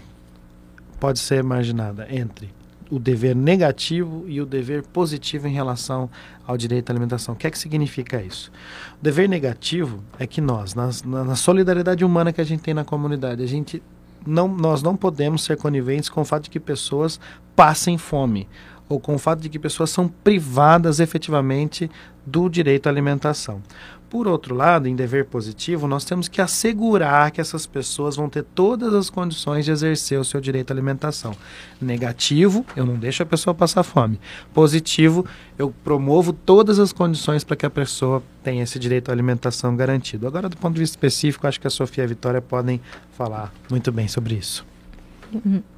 pode 0.98 1.18
ser 1.18 1.40
imaginada 1.40 2.06
entre 2.10 2.50
o 2.90 2.98
dever 2.98 3.36
negativo 3.36 4.24
e 4.26 4.40
o 4.40 4.46
dever 4.46 4.82
positivo 4.82 5.46
em 5.46 5.52
relação 5.52 6.08
ao 6.46 6.56
direito 6.56 6.90
à 6.90 6.92
alimentação. 6.92 7.34
O 7.34 7.36
que 7.36 7.46
é 7.46 7.50
que 7.50 7.58
significa 7.58 8.22
isso? 8.22 8.50
O 8.98 9.04
dever 9.04 9.28
negativo 9.28 10.02
é 10.18 10.26
que 10.26 10.40
nós, 10.40 10.74
na, 10.74 10.90
na 11.24 11.36
solidariedade 11.36 12.04
humana 12.04 12.32
que 12.32 12.40
a 12.40 12.44
gente 12.44 12.62
tem 12.62 12.72
na 12.72 12.84
comunidade, 12.84 13.42
a 13.42 13.46
gente 13.46 13.82
não, 14.26 14.48
nós 14.48 14.82
não 14.82 14.96
podemos 14.96 15.44
ser 15.44 15.56
coniventes 15.56 16.08
com 16.08 16.20
o 16.20 16.24
fato 16.24 16.44
de 16.44 16.50
que 16.50 16.60
pessoas 16.60 17.18
passem 17.56 17.98
fome 17.98 18.48
ou 18.92 19.00
com 19.00 19.14
o 19.14 19.18
fato 19.18 19.40
de 19.40 19.48
que 19.48 19.58
pessoas 19.58 19.90
são 19.90 20.06
privadas 20.06 21.00
efetivamente 21.00 21.90
do 22.26 22.48
direito 22.48 22.86
à 22.86 22.90
alimentação. 22.90 23.62
Por 24.10 24.28
outro 24.28 24.54
lado, 24.54 24.86
em 24.86 24.94
dever 24.94 25.24
positivo, 25.24 25.86
nós 25.86 26.04
temos 26.04 26.28
que 26.28 26.42
assegurar 26.42 27.30
que 27.30 27.40
essas 27.40 27.64
pessoas 27.64 28.14
vão 28.14 28.28
ter 28.28 28.42
todas 28.42 28.92
as 28.92 29.08
condições 29.08 29.64
de 29.64 29.70
exercer 29.70 30.20
o 30.20 30.24
seu 30.24 30.38
direito 30.38 30.70
à 30.70 30.74
alimentação. 30.74 31.34
Negativo, 31.80 32.66
eu 32.76 32.84
não 32.84 32.96
deixo 32.96 33.22
a 33.22 33.26
pessoa 33.26 33.54
passar 33.54 33.82
fome. 33.82 34.20
Positivo, 34.52 35.24
eu 35.58 35.72
promovo 35.82 36.34
todas 36.34 36.78
as 36.78 36.92
condições 36.92 37.42
para 37.42 37.56
que 37.56 37.64
a 37.64 37.70
pessoa 37.70 38.22
tenha 38.44 38.62
esse 38.62 38.78
direito 38.78 39.08
à 39.08 39.12
alimentação 39.12 39.74
garantido. 39.74 40.26
Agora, 40.26 40.46
do 40.46 40.58
ponto 40.58 40.74
de 40.74 40.80
vista 40.80 40.94
específico, 40.94 41.46
acho 41.46 41.58
que 41.58 41.66
a 41.66 41.70
Sofia 41.70 42.04
e 42.04 42.04
a 42.04 42.08
Vitória 42.08 42.42
podem 42.42 42.82
falar 43.16 43.50
muito 43.70 43.90
bem 43.90 44.08
sobre 44.08 44.34
isso. 44.34 44.71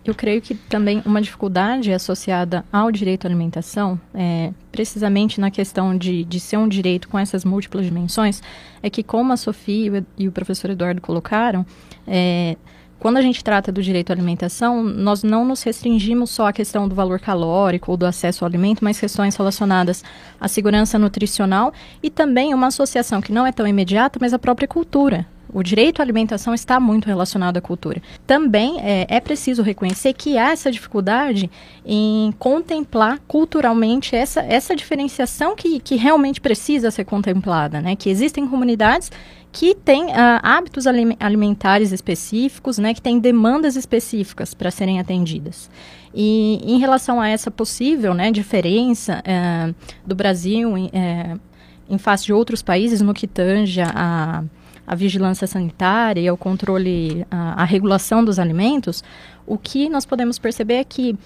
Eu 0.05 0.15
creio 0.15 0.41
que 0.41 0.55
também 0.55 1.03
uma 1.05 1.21
dificuldade 1.21 1.93
associada 1.93 2.65
ao 2.73 2.91
direito 2.91 3.27
à 3.27 3.29
alimentação, 3.29 4.01
é, 4.15 4.53
precisamente 4.73 5.41
na 5.41 5.51
questão 5.51 5.97
de, 5.97 6.25
de 6.25 6.41
ser 6.41 6.57
um 6.57 6.69
direito 6.69 7.09
com 7.09 7.19
essas 7.19 7.45
múltiplas 7.45 7.85
dimensões, 7.85 8.43
é 8.83 8.91
que, 8.91 9.03
como 9.03 9.33
a 9.33 9.37
Sofia 9.37 10.05
e 10.19 10.29
o 10.29 10.33
professor 10.33 10.71
Eduardo 10.71 11.01
colocaram, 11.01 11.65
é, 12.07 12.57
quando 13.05 13.19
a 13.19 13.23
gente 13.23 13.45
trata 13.45 13.71
do 13.71 13.83
direito 13.83 14.11
à 14.11 14.15
alimentação, 14.15 14.83
nós 14.83 15.23
não 15.23 15.45
nos 15.45 15.63
restringimos 15.63 16.31
só 16.31 16.47
à 16.47 16.53
questão 16.55 16.89
do 16.89 16.95
valor 16.95 17.21
calórico 17.21 17.91
ou 17.91 17.99
do 17.99 18.07
acesso 18.07 18.45
ao 18.45 18.49
alimento, 18.49 18.83
mas 18.83 18.99
questões 18.99 19.37
relacionadas 19.37 20.03
à 20.41 20.49
segurança 20.49 20.99
nutricional 20.99 21.71
e 22.03 22.09
também 22.09 22.55
uma 22.55 22.69
associação 22.69 23.21
que 23.21 23.31
não 23.31 23.47
é 23.47 23.53
tão 23.53 23.67
imediata, 23.67 24.19
mas 24.19 24.33
a 24.33 24.39
própria 24.39 24.67
cultura. 24.67 25.27
O 25.55 25.63
direito 25.63 26.01
à 26.01 26.03
alimentação 26.03 26.53
está 26.53 26.81
muito 26.81 27.07
relacionado 27.07 27.57
à 27.57 27.61
cultura. 27.61 28.03
Também 28.27 28.81
é, 28.81 29.07
é, 29.09 29.21
preciso 29.21 29.63
reconhecer 29.63 30.13
que 30.13 30.37
há 30.37 30.51
essa 30.51 30.69
dificuldade 30.69 31.49
em 31.87 32.35
contemplar 32.41 33.21
culturalmente 33.29 34.17
essa, 34.17 34.41
essa 34.41 34.75
diferenciação 34.75 35.55
que, 35.55 35.79
que 35.79 35.95
realmente 35.95 36.41
precisa 36.41 36.91
ser 36.91 37.05
contemplada, 37.05 37.81
né? 37.81 37.95
Que 37.95 38.11
existem 38.11 38.49
comunidades 38.49 39.13
que 39.53 39.77
têm 39.77 40.07
uh, 40.07 40.41
hábitos 40.43 40.89
alimentares 41.21 41.93
específicos, 41.93 42.77
né? 42.77 42.93
Que 42.93 43.01
têm 43.01 43.21
demandas 43.21 43.77
específicas 43.77 44.55
para 44.55 44.73
serem 44.73 44.99
atendidas. 44.99 45.71
E 46.13 46.59
em 46.65 46.81
relação 46.81 47.21
a 47.21 47.29
essa 47.29 47.49
possível 47.49 48.13
né, 48.13 48.33
diferença 48.33 49.23
uh, 49.23 49.75
do 50.05 50.17
Brasil 50.17 50.77
em, 50.77 50.87
uh, 50.87 51.41
em 51.89 51.99
face 51.99 52.25
de 52.25 52.33
outros 52.33 52.61
países 52.61 53.01
no 53.01 53.15
que 53.15 53.29
tange 53.29 53.81
a 53.81 54.43
a 54.43 54.45
vigilância 54.93 55.47
sanitária 55.47 56.21
e 56.21 56.29
ao 56.29 56.37
controle, 56.37 57.25
a, 57.31 57.63
a 57.63 57.65
regulação 57.65 58.25
dos 58.25 58.39
alimentos, 58.39 59.05
o 59.47 59.57
que 59.57 59.89
nós 59.89 60.05
podemos 60.05 60.39
perceber 60.39 60.75
é 60.75 60.85
que 60.85 61.17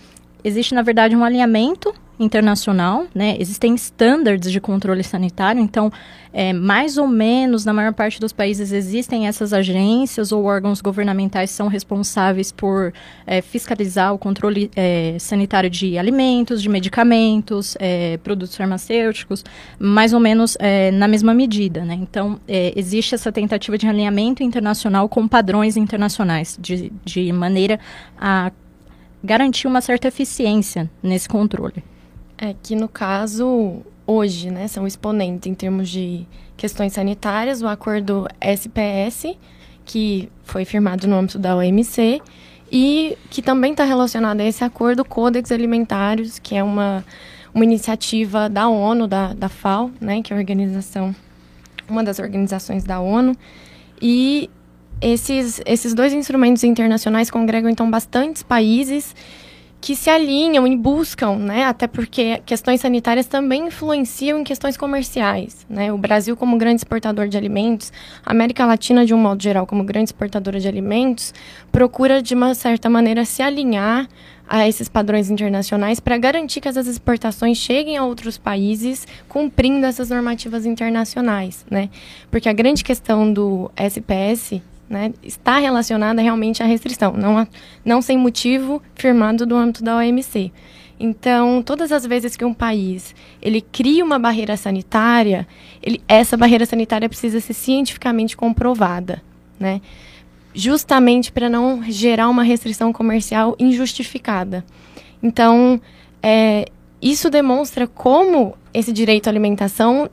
existe, 0.45 0.75
na 0.75 0.83
verdade, 0.83 1.17
um 1.17 1.25
alinhamento 1.25 1.95
internacional, 2.18 3.06
né? 3.14 3.37
Existem 3.38 3.75
standards 3.75 4.50
de 4.50 4.60
controle 4.60 5.02
sanitário, 5.04 5.60
então, 5.60 5.92
é, 6.32 6.52
mais 6.52 6.98
ou 6.98 7.06
menos, 7.06 7.64
na 7.64 7.72
maior 7.72 7.92
parte 7.92 8.20
dos 8.20 8.32
países 8.32 8.72
existem 8.72 9.26
essas 9.26 9.52
agências 9.52 10.32
ou 10.32 10.44
órgãos 10.44 10.80
governamentais 10.80 11.50
são 11.50 11.68
responsáveis 11.68 12.52
por 12.52 12.92
é, 13.26 13.40
fiscalizar 13.40 14.12
o 14.12 14.18
controle 14.18 14.70
é, 14.75 15.16
sanitário 15.18 15.70
de 15.70 15.96
alimentos, 15.96 16.60
de 16.60 16.68
medicamentos, 16.68 17.76
é, 17.78 18.18
produtos 18.18 18.56
farmacêuticos, 18.56 19.44
mais 19.78 20.12
ou 20.12 20.20
menos 20.20 20.56
é, 20.58 20.90
na 20.90 21.08
mesma 21.08 21.32
medida, 21.32 21.84
né? 21.84 21.94
Então, 21.94 22.40
é, 22.48 22.72
existe 22.76 23.14
essa 23.14 23.30
tentativa 23.30 23.78
de 23.78 23.87
alinhamento 23.87 24.42
internacional 24.42 25.08
com 25.08 25.26
padrões 25.28 25.76
internacionais, 25.76 26.58
de, 26.60 26.92
de 27.04 27.32
maneira 27.32 27.78
a 28.20 28.50
garantir 29.22 29.66
uma 29.66 29.80
certa 29.80 30.08
eficiência 30.08 30.90
nesse 31.02 31.28
controle. 31.28 31.82
É 32.40 32.54
que 32.62 32.76
no 32.76 32.88
caso, 32.88 33.83
hoje, 34.07 34.49
né, 34.49 34.68
são 34.68 34.87
exponentes 34.87 35.50
em 35.50 35.54
termos 35.54 35.88
de 35.88 36.25
questões 36.57 36.92
sanitárias, 36.92 37.62
o 37.62 37.66
acordo 37.66 38.28
SPS, 38.40 39.37
que 39.85 40.30
foi 40.45 40.64
firmado 40.64 41.09
no 41.09 41.16
âmbito 41.16 41.37
da 41.37 41.57
OMC, 41.57 42.23
e 42.71 43.18
que 43.28 43.42
também 43.42 43.73
está 43.73 43.85
relacionado 43.85 44.40
a 44.40 44.45
esse 44.45 44.62
acordo, 44.62 45.04
Codex 45.04 45.50
Alimentares, 45.50 46.38
que 46.38 46.54
é 46.54 46.62
uma, 46.62 47.04
uma 47.52 47.64
iniciativa 47.64 48.49
da 48.49 48.68
ONU, 48.68 49.09
da, 49.09 49.33
da 49.35 49.49
FAO, 49.49 49.90
né, 50.00 50.23
que 50.23 50.33
é 50.33 50.37
organização, 50.37 51.14
uma 51.88 52.04
das 52.04 52.21
organizações 52.21 52.85
da 52.85 53.00
ONU, 53.00 53.35
e 54.00 54.49
esses, 55.00 55.61
esses 55.66 55.92
dois 55.92 56.12
instrumentos 56.12 56.62
internacionais 56.62 57.30
congregam, 57.33 57.68
então, 57.68 57.90
bastantes 57.90 58.45
países 58.45 59.14
que 59.80 59.94
se 59.94 60.11
alinham 60.11 60.66
e 60.66 60.76
buscam, 60.76 61.37
né? 61.37 61.64
Até 61.64 61.87
porque 61.87 62.42
questões 62.44 62.80
sanitárias 62.80 63.26
também 63.26 63.68
influenciam 63.68 64.40
em 64.40 64.44
questões 64.44 64.76
comerciais, 64.76 65.64
né? 65.70 65.92
O 65.92 65.99
Brasil 65.99 66.37
como 66.37 66.58
grande 66.58 66.80
exportador 66.80 67.28
de 67.28 67.37
alimentos, 67.37 67.92
a 68.25 68.32
América 68.32 68.66
Latina 68.66 69.06
de 69.06 69.14
um 69.14 69.18
modo 69.18 69.42
geral 69.42 69.66
como 69.66 69.85
grande 69.85 70.08
exportadora 70.08 70.58
de 70.58 70.66
alimentos, 70.66 71.32
procura 71.70 72.20
de 72.20 72.35
uma 72.35 72.54
certa 72.54 72.90
maneira 72.90 73.25
se 73.25 73.40
alinhar 73.40 74.08
a 74.49 74.66
esses 74.66 74.88
padrões 74.88 75.30
internacionais 75.30 76.00
para 76.00 76.16
garantir 76.16 76.61
que 76.61 76.68
essas 76.68 76.87
exportações 76.87 77.58
cheguem 77.58 77.99
a 77.99 78.04
outros 78.04 78.38
países 78.38 79.06
cumprindo 79.28 79.85
essas 79.85 80.08
normativas 80.08 80.64
internacionais, 80.64 81.64
né? 81.70 81.90
Porque 82.30 82.49
a 82.49 82.52
grande 82.52 82.82
questão 82.82 83.30
do 83.32 83.70
SPS 83.76 84.61
né, 84.88 85.12
está 85.23 85.59
relacionada 85.59 86.23
realmente 86.23 86.62
à 86.62 86.66
restrição, 86.66 87.12
não, 87.12 87.38
a, 87.38 87.47
não 87.85 88.00
sem 88.00 88.16
motivo 88.16 88.83
firmado 88.95 89.45
do 89.45 89.57
âmbito 89.57 89.85
da 89.85 89.97
OMC. 89.97 90.50
Então, 91.00 91.62
todas 91.62 91.92
as 91.92 92.04
vezes 92.04 92.37
que 92.37 92.45
um 92.45 92.52
país 92.52 93.14
ele 93.40 93.61
cria 93.61 94.04
uma 94.04 94.18
barreira 94.18 94.57
sanitária, 94.57 95.47
ele, 95.83 96.02
essa 96.09 96.37
barreira 96.37 96.66
sanitária 96.66 97.09
precisa 97.09 97.38
ser 97.40 97.54
cientificamente 97.54 98.37
comprovada, 98.37 99.23
né? 99.61 99.80
justamente 100.54 101.30
para 101.30 101.49
não 101.49 101.85
gerar 101.85 102.28
uma 102.28 102.42
restrição 102.42 102.92
comercial 102.92 103.54
injustificada. 103.61 104.64
Então, 105.23 105.80
é, 106.21 106.64
isso 107.00 107.30
demonstra 107.30 107.87
como 107.87 108.57
esse 108.75 108.92
direito 108.92 109.28
à 109.28 109.30
alimentação 109.30 110.11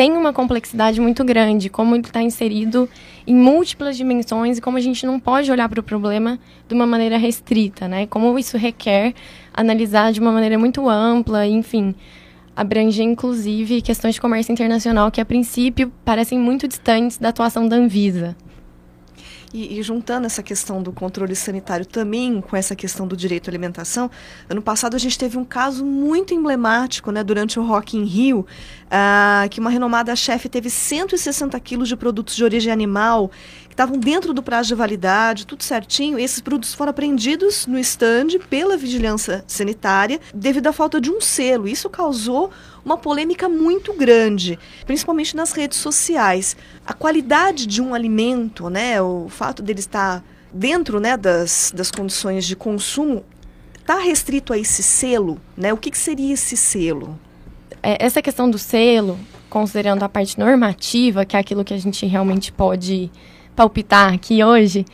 tem 0.00 0.12
uma 0.12 0.32
complexidade 0.32 0.98
muito 0.98 1.22
grande, 1.22 1.68
como 1.68 1.94
ele 1.94 2.06
está 2.06 2.22
inserido 2.22 2.88
em 3.26 3.34
múltiplas 3.34 3.98
dimensões 3.98 4.56
e 4.56 4.60
como 4.62 4.78
a 4.78 4.80
gente 4.80 5.04
não 5.04 5.20
pode 5.20 5.52
olhar 5.52 5.68
para 5.68 5.78
o 5.78 5.82
problema 5.82 6.38
de 6.66 6.74
uma 6.74 6.86
maneira 6.86 7.18
restrita, 7.18 7.86
né? 7.86 8.06
Como 8.06 8.38
isso 8.38 8.56
requer 8.56 9.12
analisar 9.52 10.10
de 10.10 10.18
uma 10.18 10.32
maneira 10.32 10.58
muito 10.58 10.88
ampla, 10.88 11.46
enfim, 11.46 11.94
abranger 12.56 13.04
inclusive 13.04 13.82
questões 13.82 14.14
de 14.14 14.22
comércio 14.22 14.50
internacional 14.50 15.10
que 15.10 15.20
a 15.20 15.24
princípio 15.26 15.92
parecem 16.02 16.38
muito 16.38 16.66
distantes 16.66 17.18
da 17.18 17.28
atuação 17.28 17.68
da 17.68 17.76
Anvisa. 17.76 18.34
E, 19.52 19.78
e, 19.78 19.82
juntando 19.82 20.26
essa 20.26 20.44
questão 20.44 20.80
do 20.80 20.92
controle 20.92 21.34
sanitário 21.34 21.84
também 21.84 22.40
com 22.40 22.56
essa 22.56 22.76
questão 22.76 23.04
do 23.04 23.16
direito 23.16 23.48
à 23.48 23.50
alimentação, 23.50 24.08
ano 24.48 24.62
passado 24.62 24.94
a 24.94 24.98
gente 24.98 25.18
teve 25.18 25.36
um 25.36 25.44
caso 25.44 25.84
muito 25.84 26.32
emblemático, 26.32 27.10
né, 27.10 27.24
durante 27.24 27.58
o 27.58 27.66
Rock 27.66 27.96
in 27.96 28.04
Rio, 28.04 28.46
uh, 28.86 29.48
que 29.48 29.58
uma 29.58 29.70
renomada 29.70 30.14
chefe 30.14 30.48
teve 30.48 30.70
160 30.70 31.58
quilos 31.58 31.88
de 31.88 31.96
produtos 31.96 32.36
de 32.36 32.44
origem 32.44 32.72
animal 32.72 33.28
estavam 33.80 33.98
dentro 33.98 34.34
do 34.34 34.42
prazo 34.42 34.68
de 34.68 34.74
validade, 34.74 35.46
tudo 35.46 35.64
certinho. 35.64 36.18
Esses 36.18 36.40
produtos 36.40 36.74
foram 36.74 36.90
apreendidos 36.90 37.66
no 37.66 37.78
estande 37.78 38.38
pela 38.38 38.76
vigilância 38.76 39.42
sanitária 39.46 40.20
devido 40.34 40.66
à 40.66 40.72
falta 40.72 41.00
de 41.00 41.10
um 41.10 41.18
selo. 41.18 41.66
Isso 41.66 41.88
causou 41.88 42.50
uma 42.84 42.98
polêmica 42.98 43.48
muito 43.48 43.94
grande, 43.94 44.58
principalmente 44.84 45.34
nas 45.34 45.52
redes 45.52 45.78
sociais. 45.78 46.58
A 46.86 46.92
qualidade 46.92 47.66
de 47.66 47.80
um 47.80 47.94
alimento, 47.94 48.68
né, 48.68 49.00
o 49.00 49.28
fato 49.30 49.62
dele 49.62 49.80
estar 49.80 50.22
dentro 50.52 51.00
né, 51.00 51.16
das, 51.16 51.72
das 51.74 51.90
condições 51.90 52.44
de 52.44 52.54
consumo, 52.54 53.24
está 53.78 53.98
restrito 53.98 54.52
a 54.52 54.58
esse 54.58 54.82
selo? 54.82 55.40
Né? 55.56 55.72
O 55.72 55.78
que, 55.78 55.90
que 55.90 55.98
seria 55.98 56.34
esse 56.34 56.54
selo? 56.54 57.18
É, 57.82 58.04
essa 58.04 58.20
questão 58.20 58.50
do 58.50 58.58
selo, 58.58 59.18
considerando 59.48 60.02
a 60.02 60.08
parte 60.08 60.38
normativa, 60.38 61.24
que 61.24 61.34
é 61.34 61.38
aquilo 61.38 61.64
que 61.64 61.72
a 61.72 61.78
gente 61.78 62.04
realmente 62.04 62.52
pode 62.52 63.10
palpitar 63.60 64.14
aqui 64.14 64.42
hoje, 64.42 64.86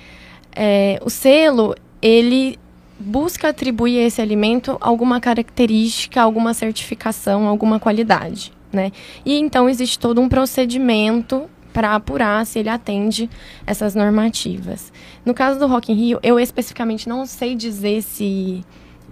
é, 0.51 0.99
o 1.05 1.09
selo, 1.09 1.77
ele 2.03 2.59
busca 2.99 3.51
atribuir 3.51 4.01
a 4.01 4.07
esse 4.07 4.21
alimento 4.21 4.77
alguma 4.81 5.21
característica, 5.21 6.21
alguma 6.21 6.53
certificação, 6.53 7.47
alguma 7.47 7.79
qualidade, 7.79 8.53
né? 8.73 8.91
E 9.25 9.39
então 9.39 9.69
existe 9.69 10.01
todo 10.01 10.21
um 10.21 10.29
procedimento 10.29 11.49
para 11.73 11.95
apurar 11.95 12.45
se 12.45 12.59
ele 12.59 12.69
atende 12.69 13.31
essas 13.65 13.95
normativas. 13.95 14.93
No 15.25 15.33
caso 15.33 15.61
do 15.61 15.69
Rock 15.69 15.93
in 15.93 15.95
Rio, 15.95 16.19
eu 16.21 16.41
especificamente 16.41 17.09
não 17.09 17.25
sei 17.25 17.55
dizer 17.55 18.03
se 18.03 18.65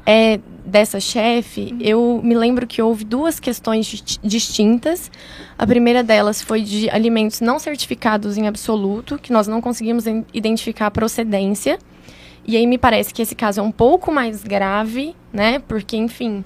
é 0.06 0.38
dessa 0.64 0.98
chefe, 0.98 1.74
eu 1.78 2.20
me 2.24 2.34
lembro 2.34 2.66
que 2.66 2.80
houve 2.80 3.04
duas 3.04 3.38
questões 3.38 4.18
distintas. 4.22 5.10
A 5.58 5.66
primeira 5.66 6.02
delas 6.02 6.40
foi 6.40 6.62
de 6.62 6.88
alimentos 6.90 7.40
não 7.40 7.58
certificados 7.58 8.38
em 8.38 8.46
absoluto, 8.46 9.18
que 9.18 9.32
nós 9.32 9.46
não 9.46 9.60
conseguimos 9.60 10.04
identificar 10.32 10.86
a 10.86 10.90
procedência. 10.90 11.78
E 12.46 12.56
aí 12.56 12.66
me 12.66 12.78
parece 12.78 13.12
que 13.12 13.22
esse 13.22 13.34
caso 13.34 13.60
é 13.60 13.62
um 13.62 13.72
pouco 13.72 14.10
mais 14.10 14.42
grave, 14.42 15.14
né? 15.32 15.58
Porque, 15.60 15.96
enfim, 15.96 16.44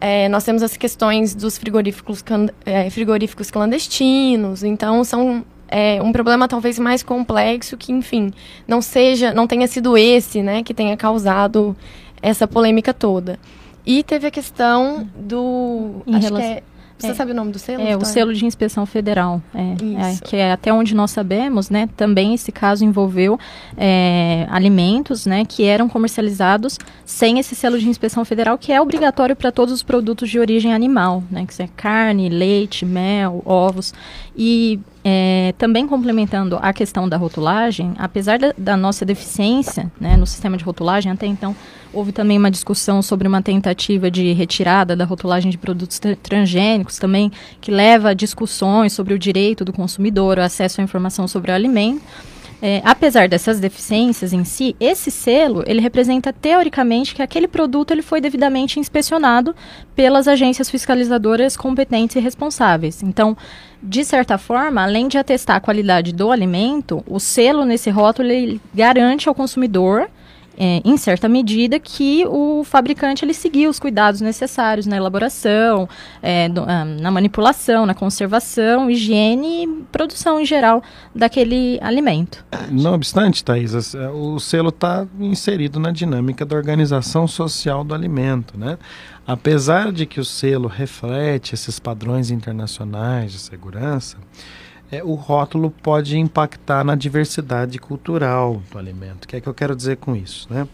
é, 0.00 0.28
nós 0.28 0.44
temos 0.44 0.62
as 0.62 0.76
questões 0.76 1.34
dos 1.34 1.58
frigoríficos, 1.58 2.22
é, 2.64 2.88
frigoríficos 2.90 3.50
clandestinos, 3.50 4.62
então 4.62 5.02
são 5.04 5.44
é, 5.68 6.00
um 6.02 6.12
problema 6.12 6.46
talvez 6.46 6.78
mais 6.78 7.02
complexo 7.02 7.76
que, 7.76 7.92
enfim, 7.92 8.32
não 8.68 8.80
seja, 8.80 9.32
não 9.32 9.46
tenha 9.46 9.66
sido 9.66 9.96
esse, 9.96 10.42
né, 10.42 10.62
que 10.62 10.72
tenha 10.72 10.96
causado 10.96 11.76
essa 12.22 12.46
polêmica 12.46 12.92
toda. 12.92 13.38
E 13.84 14.02
teve 14.02 14.26
a 14.26 14.30
questão 14.30 15.08
do. 15.16 16.02
Em 16.06 16.18
relação... 16.18 16.40
é, 16.40 16.62
você 16.98 17.08
é, 17.08 17.14
sabe 17.14 17.32
o 17.32 17.34
nome 17.34 17.52
do 17.52 17.58
selo? 17.58 17.82
É, 17.82 17.94
o 17.94 18.04
selo 18.04 18.32
de 18.32 18.46
inspeção 18.46 18.86
federal. 18.86 19.42
É, 19.54 19.60
é, 19.60 20.16
que 20.24 20.36
é 20.36 20.52
até 20.52 20.72
onde 20.72 20.94
nós 20.94 21.10
sabemos, 21.10 21.68
né? 21.68 21.88
Também 21.94 22.32
esse 22.34 22.50
caso 22.50 22.84
envolveu 22.84 23.38
é, 23.76 24.46
alimentos, 24.50 25.26
né? 25.26 25.44
Que 25.44 25.64
eram 25.64 25.88
comercializados 25.88 26.78
sem 27.04 27.38
esse 27.38 27.54
selo 27.54 27.78
de 27.78 27.86
inspeção 27.86 28.24
federal, 28.24 28.56
que 28.56 28.72
é 28.72 28.80
obrigatório 28.80 29.36
para 29.36 29.52
todos 29.52 29.74
os 29.74 29.82
produtos 29.82 30.30
de 30.30 30.38
origem 30.38 30.72
animal, 30.72 31.22
né? 31.30 31.44
Que 31.46 31.62
é 31.62 31.68
carne, 31.76 32.30
leite, 32.30 32.86
mel, 32.86 33.42
ovos. 33.44 33.92
E 34.34 34.80
é, 35.04 35.54
também 35.58 35.86
complementando 35.86 36.58
a 36.62 36.72
questão 36.72 37.06
da 37.08 37.18
rotulagem, 37.18 37.92
apesar 37.98 38.38
da, 38.38 38.54
da 38.56 38.76
nossa 38.76 39.04
deficiência 39.04 39.92
né, 40.00 40.16
no 40.16 40.26
sistema 40.26 40.56
de 40.56 40.64
rotulagem, 40.64 41.12
até 41.12 41.26
então 41.26 41.54
houve 41.96 42.12
também 42.12 42.36
uma 42.36 42.50
discussão 42.50 43.00
sobre 43.00 43.26
uma 43.26 43.40
tentativa 43.40 44.10
de 44.10 44.32
retirada 44.32 44.94
da 44.94 45.04
rotulagem 45.04 45.50
de 45.50 45.56
produtos 45.56 45.98
transgênicos 46.22 46.98
também, 46.98 47.32
que 47.60 47.70
leva 47.70 48.10
a 48.10 48.14
discussões 48.14 48.92
sobre 48.92 49.14
o 49.14 49.18
direito 49.18 49.64
do 49.64 49.72
consumidor, 49.72 50.38
o 50.38 50.42
acesso 50.42 50.80
à 50.80 50.84
informação 50.84 51.26
sobre 51.26 51.50
o 51.50 51.54
alimento. 51.54 52.02
É, 52.60 52.80
apesar 52.84 53.28
dessas 53.28 53.60
deficiências 53.60 54.32
em 54.32 54.42
si, 54.42 54.74
esse 54.80 55.10
selo 55.10 55.62
ele 55.66 55.80
representa 55.80 56.32
teoricamente 56.32 57.14
que 57.14 57.22
aquele 57.22 57.46
produto 57.46 57.90
ele 57.90 58.00
foi 58.00 58.18
devidamente 58.18 58.80
inspecionado 58.80 59.54
pelas 59.94 60.26
agências 60.26 60.70
fiscalizadoras 60.70 61.56
competentes 61.56 62.16
e 62.16 62.20
responsáveis. 62.20 63.02
Então, 63.02 63.36
de 63.82 64.04
certa 64.04 64.38
forma, 64.38 64.82
além 64.82 65.06
de 65.06 65.18
atestar 65.18 65.56
a 65.56 65.60
qualidade 65.60 66.14
do 66.14 66.30
alimento, 66.32 67.04
o 67.06 67.20
selo 67.20 67.64
nesse 67.64 67.90
rótulo 67.90 68.30
ele 68.30 68.60
garante 68.74 69.28
ao 69.28 69.34
consumidor 69.34 70.08
é, 70.56 70.80
em 70.84 70.96
certa 70.96 71.28
medida, 71.28 71.78
que 71.78 72.24
o 72.26 72.64
fabricante 72.64 73.24
ele 73.24 73.34
seguiu 73.34 73.68
os 73.70 73.78
cuidados 73.78 74.20
necessários 74.20 74.86
na 74.86 74.96
elaboração, 74.96 75.88
é, 76.22 76.48
do, 76.48 76.62
ah, 76.62 76.84
na 76.84 77.10
manipulação, 77.10 77.86
na 77.86 77.94
conservação, 77.94 78.90
higiene 78.90 79.64
e 79.64 79.66
produção 79.92 80.40
em 80.40 80.44
geral 80.44 80.82
daquele 81.14 81.78
alimento. 81.82 82.44
Não 82.70 82.94
obstante, 82.94 83.44
Thais, 83.44 83.94
o 84.14 84.38
selo 84.38 84.70
está 84.70 85.06
inserido 85.20 85.78
na 85.78 85.90
dinâmica 85.90 86.44
da 86.44 86.56
organização 86.56 87.26
social 87.26 87.84
do 87.84 87.94
alimento, 87.94 88.58
né? 88.58 88.78
Apesar 89.26 89.92
de 89.92 90.06
que 90.06 90.20
o 90.20 90.24
selo 90.24 90.68
reflete 90.68 91.54
esses 91.54 91.80
padrões 91.80 92.30
internacionais 92.30 93.32
de 93.32 93.38
segurança, 93.38 94.16
é, 94.90 95.02
o 95.02 95.14
rótulo 95.14 95.70
pode 95.70 96.18
impactar 96.18 96.84
na 96.84 96.94
diversidade 96.94 97.78
cultural 97.78 98.62
do 98.70 98.78
alimento. 98.78 99.24
O 99.24 99.28
que 99.28 99.36
é 99.36 99.40
que 99.40 99.48
eu 99.48 99.54
quero 99.54 99.74
dizer 99.74 99.96
com 99.96 100.14
isso? 100.14 100.46
Né? 100.50 100.66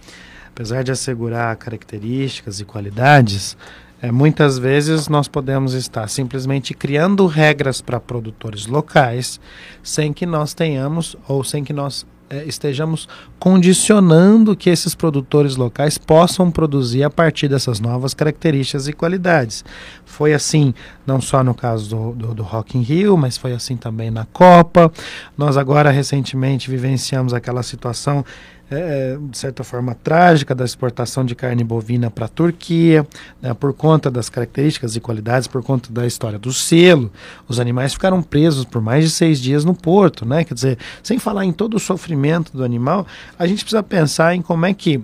Apesar 0.49 0.83
de 0.83 0.93
assegurar 0.93 1.57
características 1.57 2.61
e 2.61 2.65
qualidades, 2.65 3.57
é, 4.03 4.11
muitas 4.11 4.59
vezes 4.59 5.09
nós 5.09 5.29
podemos 5.29 5.75
estar 5.75 6.09
simplesmente 6.09 6.75
criando 6.75 7.27
regras 7.27 7.81
para 7.81 8.01
produtores 8.01 8.67
locais 8.67 9.41
sem 9.83 10.13
que 10.13 10.27
nós 10.27 10.53
tenhamos 10.53 11.17
ou 11.27 11.43
sem 11.45 11.63
que 11.65 11.73
nós 11.73 12.05
estejamos 12.47 13.09
condicionando 13.39 14.57
que 14.57 14.71
esses 14.71 14.95
produtores 14.95 15.57
locais 15.57 15.99
possam 15.99 16.51
produzir 16.51 17.03
a 17.03 17.11
partir 17.11 17.49
dessas 17.49 17.81
novas 17.81 18.15
características 18.15 18.89
e 18.89 18.93
qualidades. 18.93 19.65
Foi 20.05 20.33
assim 20.33 20.75
não 21.07 21.21
só 21.21 21.43
no 21.43 21.55
caso 21.55 21.91
do, 21.91 22.13
do, 22.13 22.35
do 22.35 22.43
Rock 22.43 22.79
in 22.79 22.83
Rio, 22.83 23.17
mas 23.17 23.37
foi 23.37 23.53
assim 23.53 23.77
também 23.77 24.11
na 24.11 24.25
Copa. 24.27 24.93
Nós 25.37 25.57
agora 25.57 25.91
recentemente 25.91 26.71
vivenciamos 26.71 27.35
aquela 27.35 27.63
situação 27.63 28.25
é, 28.75 29.19
de 29.21 29.37
certa 29.37 29.63
forma 29.63 29.95
trágica 29.95 30.55
da 30.55 30.65
exportação 30.65 31.25
de 31.25 31.35
carne 31.35 31.63
bovina 31.63 32.11
para 32.11 32.27
a 32.27 32.29
Turquia, 32.29 33.07
né, 33.41 33.55
por 33.55 33.73
conta 33.73 34.11
das 34.11 34.29
características 34.29 34.97
e 34.97 35.01
qualidades, 35.01 35.47
por 35.47 35.63
conta 35.63 35.93
da 35.93 36.07
história 36.07 36.39
do 36.39 36.53
selo. 36.53 37.11
Os 37.49 37.61
animais 37.61 37.93
ficaram 37.93 38.23
presos 38.23 38.65
por 38.65 38.81
mais 38.81 39.05
de 39.05 39.11
seis 39.11 39.41
dias 39.41 39.65
no 39.65 39.75
porto, 39.75 40.27
né? 40.27 40.45
Quer 40.45 40.55
dizer, 40.55 40.79
sem 41.03 41.19
falar 41.19 41.45
em 41.45 41.53
todo 41.53 41.75
o 41.75 41.81
sofrimento 41.81 42.57
do 42.57 42.65
animal, 42.65 43.07
a 43.39 43.47
gente 43.47 43.65
precisa 43.65 43.83
pensar 43.83 44.35
em 44.35 44.43
como 44.43 44.67
é 44.67 44.75
que 44.75 45.01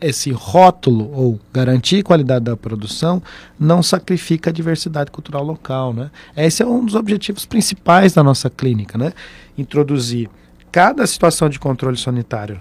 esse 0.00 0.30
rótulo 0.30 1.10
ou 1.12 1.40
garantir 1.52 2.02
qualidade 2.02 2.44
da 2.44 2.56
produção 2.56 3.22
não 3.58 3.82
sacrifica 3.82 4.50
a 4.50 4.52
diversidade 4.52 5.10
cultural 5.10 5.42
local, 5.42 5.92
né? 5.92 6.10
Esse 6.36 6.62
é 6.62 6.66
um 6.66 6.84
dos 6.84 6.94
objetivos 6.94 7.44
principais 7.44 8.12
da 8.12 8.22
nossa 8.22 8.48
clínica, 8.48 8.96
né? 8.96 9.12
Introduzir 9.56 10.30
cada 10.70 11.06
situação 11.06 11.48
de 11.48 11.58
controle 11.58 11.96
sanitário 11.96 12.60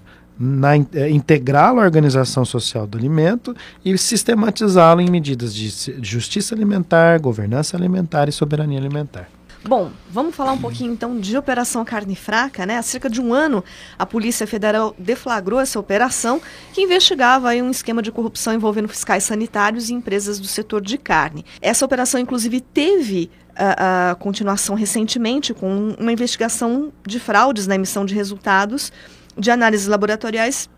integrá-lo 1.10 1.80
à 1.80 1.84
organização 1.84 2.46
social 2.46 2.86
do 2.86 2.98
alimento 2.98 3.56
e 3.84 3.98
sistematizá-lo 3.98 5.02
em 5.02 5.10
medidas 5.10 5.54
de 5.54 5.70
justiça 6.02 6.54
alimentar, 6.54 7.20
governança 7.20 7.76
alimentar 7.76 8.30
e 8.30 8.32
soberania 8.32 8.80
alimentar. 8.80 9.30
Bom, 9.68 9.92
vamos 10.10 10.36
falar 10.36 10.54
um 10.54 10.58
pouquinho 10.58 10.94
então 10.94 11.20
de 11.20 11.36
Operação 11.36 11.84
Carne 11.84 12.16
Fraca, 12.16 12.66
né? 12.66 12.78
Há 12.78 12.82
cerca 12.82 13.10
de 13.10 13.20
um 13.20 13.34
ano, 13.34 13.64
a 14.00 14.06
Polícia 14.06 14.48
Federal 14.48 14.96
deflagrou 14.98 15.60
essa 15.60 15.80
operação 15.80 16.40
que 16.72 16.82
investigava 16.82 17.50
aí 17.50 17.62
um 17.62 17.70
esquema 17.70 18.02
de 18.02 18.12
corrupção 18.12 18.54
envolvendo 18.54 18.88
fiscais 18.88 19.24
sanitários 19.26 19.90
e 19.90 19.94
empresas 19.94 20.40
do 20.40 20.48
setor 20.48 20.82
de 20.82 20.98
carne. 20.98 21.44
Essa 21.62 21.84
operação, 21.84 22.18
inclusive, 22.20 22.62
teve 22.62 23.30
a, 23.56 24.12
a 24.12 24.16
continuação 24.16 24.76
recentemente 24.76 25.54
com 25.54 25.96
uma 26.00 26.14
investigação 26.14 26.94
de 27.06 27.20
fraudes 27.20 27.68
na 27.68 27.76
emissão 27.76 28.06
de 28.06 28.14
resultados 28.14 28.92
de 29.38 29.52
análises 29.52 29.88
laboratoriais 29.88 30.70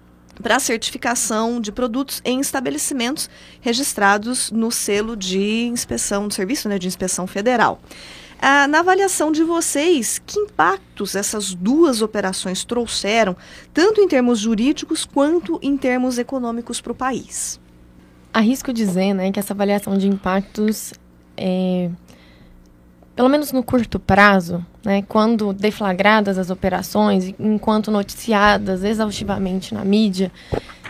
para 0.42 0.60
certificação 0.60 1.60
de 1.60 1.72
produtos 1.72 2.22
em 2.24 2.40
estabelecimentos 2.40 3.30
registrados 3.60 4.52
no 4.52 4.72
selo 4.72 5.16
de 5.16 5.64
inspeção 5.66 6.28
do 6.28 6.34
serviço, 6.34 6.70
né, 6.70 6.80
de 6.80 6.88
inspeção 6.88 7.28
federal. 7.28 7.82
Ah, 8.42 8.68
na 8.68 8.80
avaliação 8.80 9.34
de 9.34 9.44
vocês, 9.44 10.22
que 10.26 10.40
impactos 10.40 11.14
essas 11.14 11.54
duas 11.54 12.02
operações 12.02 12.64
trouxeram, 12.64 13.36
tanto 13.74 14.00
em 14.00 14.08
termos 14.08 14.40
jurídicos 14.40 15.04
quanto 15.04 15.60
em 15.62 15.76
termos 15.76 16.18
econômicos 16.18 16.80
para 16.80 16.94
o 16.94 16.96
país? 16.96 17.60
Arrisco 18.34 18.72
dizer 18.72 19.14
né, 19.14 19.30
que 19.32 19.40
essa 19.40 19.52
avaliação 19.52 19.98
de 19.98 20.08
impactos 20.08 20.94
é, 21.36 21.90
pelo 23.20 23.28
menos 23.28 23.52
no 23.52 23.62
curto 23.62 24.00
prazo, 24.00 24.66
né, 24.84 25.04
quando 25.08 25.54
deflagradas 25.54 26.38
as 26.38 26.50
operações, 26.50 27.34
enquanto 27.40 27.92
noticiadas 27.92 28.84
exaustivamente 28.84 29.74
na 29.74 29.84
mídia, 29.84 30.32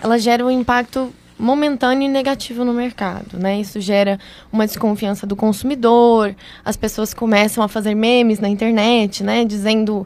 elas 0.02 0.22
geram 0.22 0.48
um 0.48 0.52
impacto 0.52 1.14
momentâneo 1.38 2.06
e 2.06 2.10
negativo 2.10 2.66
no 2.66 2.74
mercado, 2.74 3.40
né? 3.40 3.62
Isso 3.62 3.80
gera 3.80 4.20
uma 4.52 4.68
desconfiança 4.68 5.26
do 5.26 5.38
consumidor, 5.38 6.36
as 6.66 6.76
pessoas 6.76 7.14
começam 7.14 7.64
a 7.64 7.68
fazer 7.70 7.96
memes 7.96 8.40
na 8.40 8.50
internet, 8.50 9.24
né, 9.24 9.46
dizendo 9.46 10.06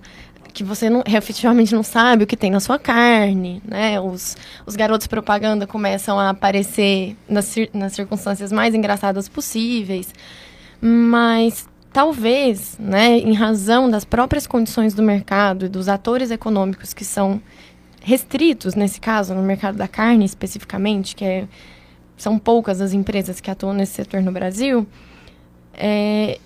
que 0.53 0.63
você 0.63 0.87
não, 0.87 1.03
efetivamente 1.07 1.73
não 1.73 1.81
sabe 1.81 2.23
o 2.23 2.27
que 2.27 2.37
tem 2.37 2.51
na 2.51 2.59
sua 2.59 2.77
carne, 2.77 3.61
né? 3.67 3.99
Os, 3.99 4.37
os 4.67 4.75
garotos 4.75 5.07
propaganda 5.07 5.65
começam 5.65 6.19
a 6.19 6.29
aparecer 6.29 7.17
nas, 7.27 7.55
nas 7.73 7.93
circunstâncias 7.93 8.51
mais 8.51 8.75
engraçadas 8.75 9.27
possíveis, 9.27 10.13
mas 10.79 11.67
talvez, 11.93 12.75
né, 12.79 13.19
em 13.19 13.33
razão 13.33 13.89
das 13.89 14.03
próprias 14.03 14.47
condições 14.47 14.95
do 14.95 15.03
mercado 15.03 15.65
e 15.65 15.69
dos 15.69 15.87
atores 15.87 16.31
econômicos 16.31 16.91
que 16.91 17.05
são 17.05 17.39
restritos, 18.01 18.73
nesse 18.73 18.99
caso, 18.99 19.35
no 19.35 19.43
mercado 19.43 19.77
da 19.77 19.87
carne 19.87 20.25
especificamente, 20.25 21.15
que 21.15 21.23
é, 21.23 21.47
são 22.17 22.39
poucas 22.39 22.81
as 22.81 22.93
empresas 22.93 23.39
que 23.39 23.49
atuam 23.49 23.73
nesse 23.73 23.93
setor 23.93 24.21
no 24.21 24.31
Brasil, 24.31 24.87
é, 25.75 26.39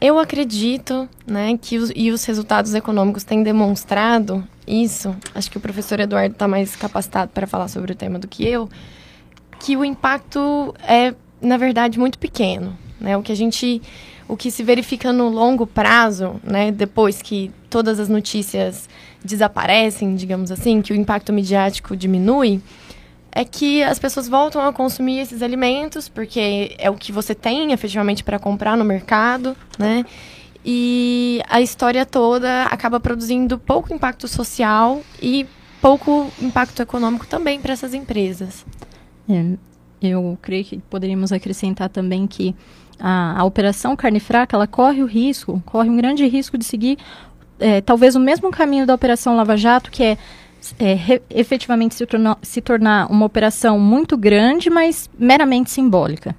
eu 0.00 0.18
acredito 0.18 1.08
né, 1.26 1.58
que 1.60 1.76
os, 1.76 1.90
e 1.94 2.10
os 2.10 2.24
resultados 2.24 2.74
econômicos 2.74 3.24
têm 3.24 3.42
demonstrado 3.42 4.46
isso, 4.66 5.14
acho 5.34 5.50
que 5.50 5.58
o 5.58 5.60
professor 5.60 5.98
Eduardo 5.98 6.34
está 6.34 6.46
mais 6.46 6.76
capacitado 6.76 7.32
para 7.32 7.46
falar 7.46 7.68
sobre 7.68 7.92
o 7.92 7.94
tema 7.94 8.18
do 8.18 8.28
que 8.28 8.46
eu, 8.46 8.68
que 9.58 9.76
o 9.76 9.84
impacto 9.84 10.74
é, 10.86 11.14
na 11.40 11.56
verdade, 11.56 11.98
muito 11.98 12.18
pequeno. 12.18 12.76
Né? 13.00 13.16
O 13.16 13.22
que 13.22 13.32
a 13.32 13.36
gente 13.36 13.82
o 14.28 14.36
que 14.36 14.50
se 14.50 14.62
verifica 14.62 15.12
no 15.12 15.28
longo 15.28 15.66
prazo, 15.66 16.40
né, 16.42 16.72
depois 16.72 17.20
que 17.20 17.50
todas 17.68 18.00
as 18.00 18.08
notícias 18.08 18.88
desaparecem, 19.24 20.14
digamos 20.14 20.50
assim, 20.50 20.80
que 20.80 20.92
o 20.92 20.96
impacto 20.96 21.32
midiático 21.32 21.96
diminui, 21.96 22.60
é 23.32 23.44
que 23.44 23.82
as 23.82 23.98
pessoas 23.98 24.28
voltam 24.28 24.62
a 24.66 24.72
consumir 24.72 25.18
esses 25.18 25.42
alimentos 25.42 26.08
porque 26.08 26.74
é 26.78 26.88
o 26.88 26.94
que 26.94 27.10
você 27.10 27.34
tem 27.34 27.72
efetivamente 27.72 28.22
para 28.22 28.38
comprar 28.38 28.76
no 28.76 28.84
mercado, 28.84 29.56
né? 29.76 30.04
E 30.64 31.42
a 31.48 31.60
história 31.60 32.06
toda 32.06 32.64
acaba 32.64 32.98
produzindo 32.98 33.58
pouco 33.58 33.92
impacto 33.92 34.26
social 34.28 35.02
e 35.20 35.46
pouco 35.80 36.30
impacto 36.40 36.80
econômico 36.80 37.26
também 37.26 37.60
para 37.60 37.72
essas 37.72 37.92
empresas. 37.92 38.64
É, 39.28 39.56
eu 40.08 40.38
creio 40.40 40.64
que 40.64 40.78
poderíamos 40.78 41.32
acrescentar 41.32 41.88
também 41.88 42.26
que 42.26 42.54
a, 42.98 43.40
a, 43.40 43.44
operação 43.44 43.96
carne 43.96 44.20
fraca 44.20 44.56
ela 44.56 44.66
corre 44.66 45.02
o 45.02 45.06
risco, 45.06 45.62
corre 45.66 45.88
um 45.90 45.96
grande 45.96 46.26
risco 46.26 46.56
de 46.56 46.64
seguir 46.64 46.98
é, 47.58 47.80
talvez 47.80 48.14
o 48.14 48.20
mesmo 48.20 48.50
caminho 48.50 48.86
da 48.86 48.94
operação 48.94 49.36
Lava 49.36 49.56
Jato, 49.56 49.90
que 49.90 50.02
é, 50.02 50.18
é 50.78 50.94
re, 50.94 51.22
efetivamente 51.30 51.94
se, 51.94 52.06
se 52.42 52.60
tornar 52.60 53.10
uma 53.10 53.26
operação 53.26 53.78
muito 53.78 54.16
grande, 54.16 54.70
mas 54.70 55.08
meramente 55.18 55.70
simbólica. 55.70 56.34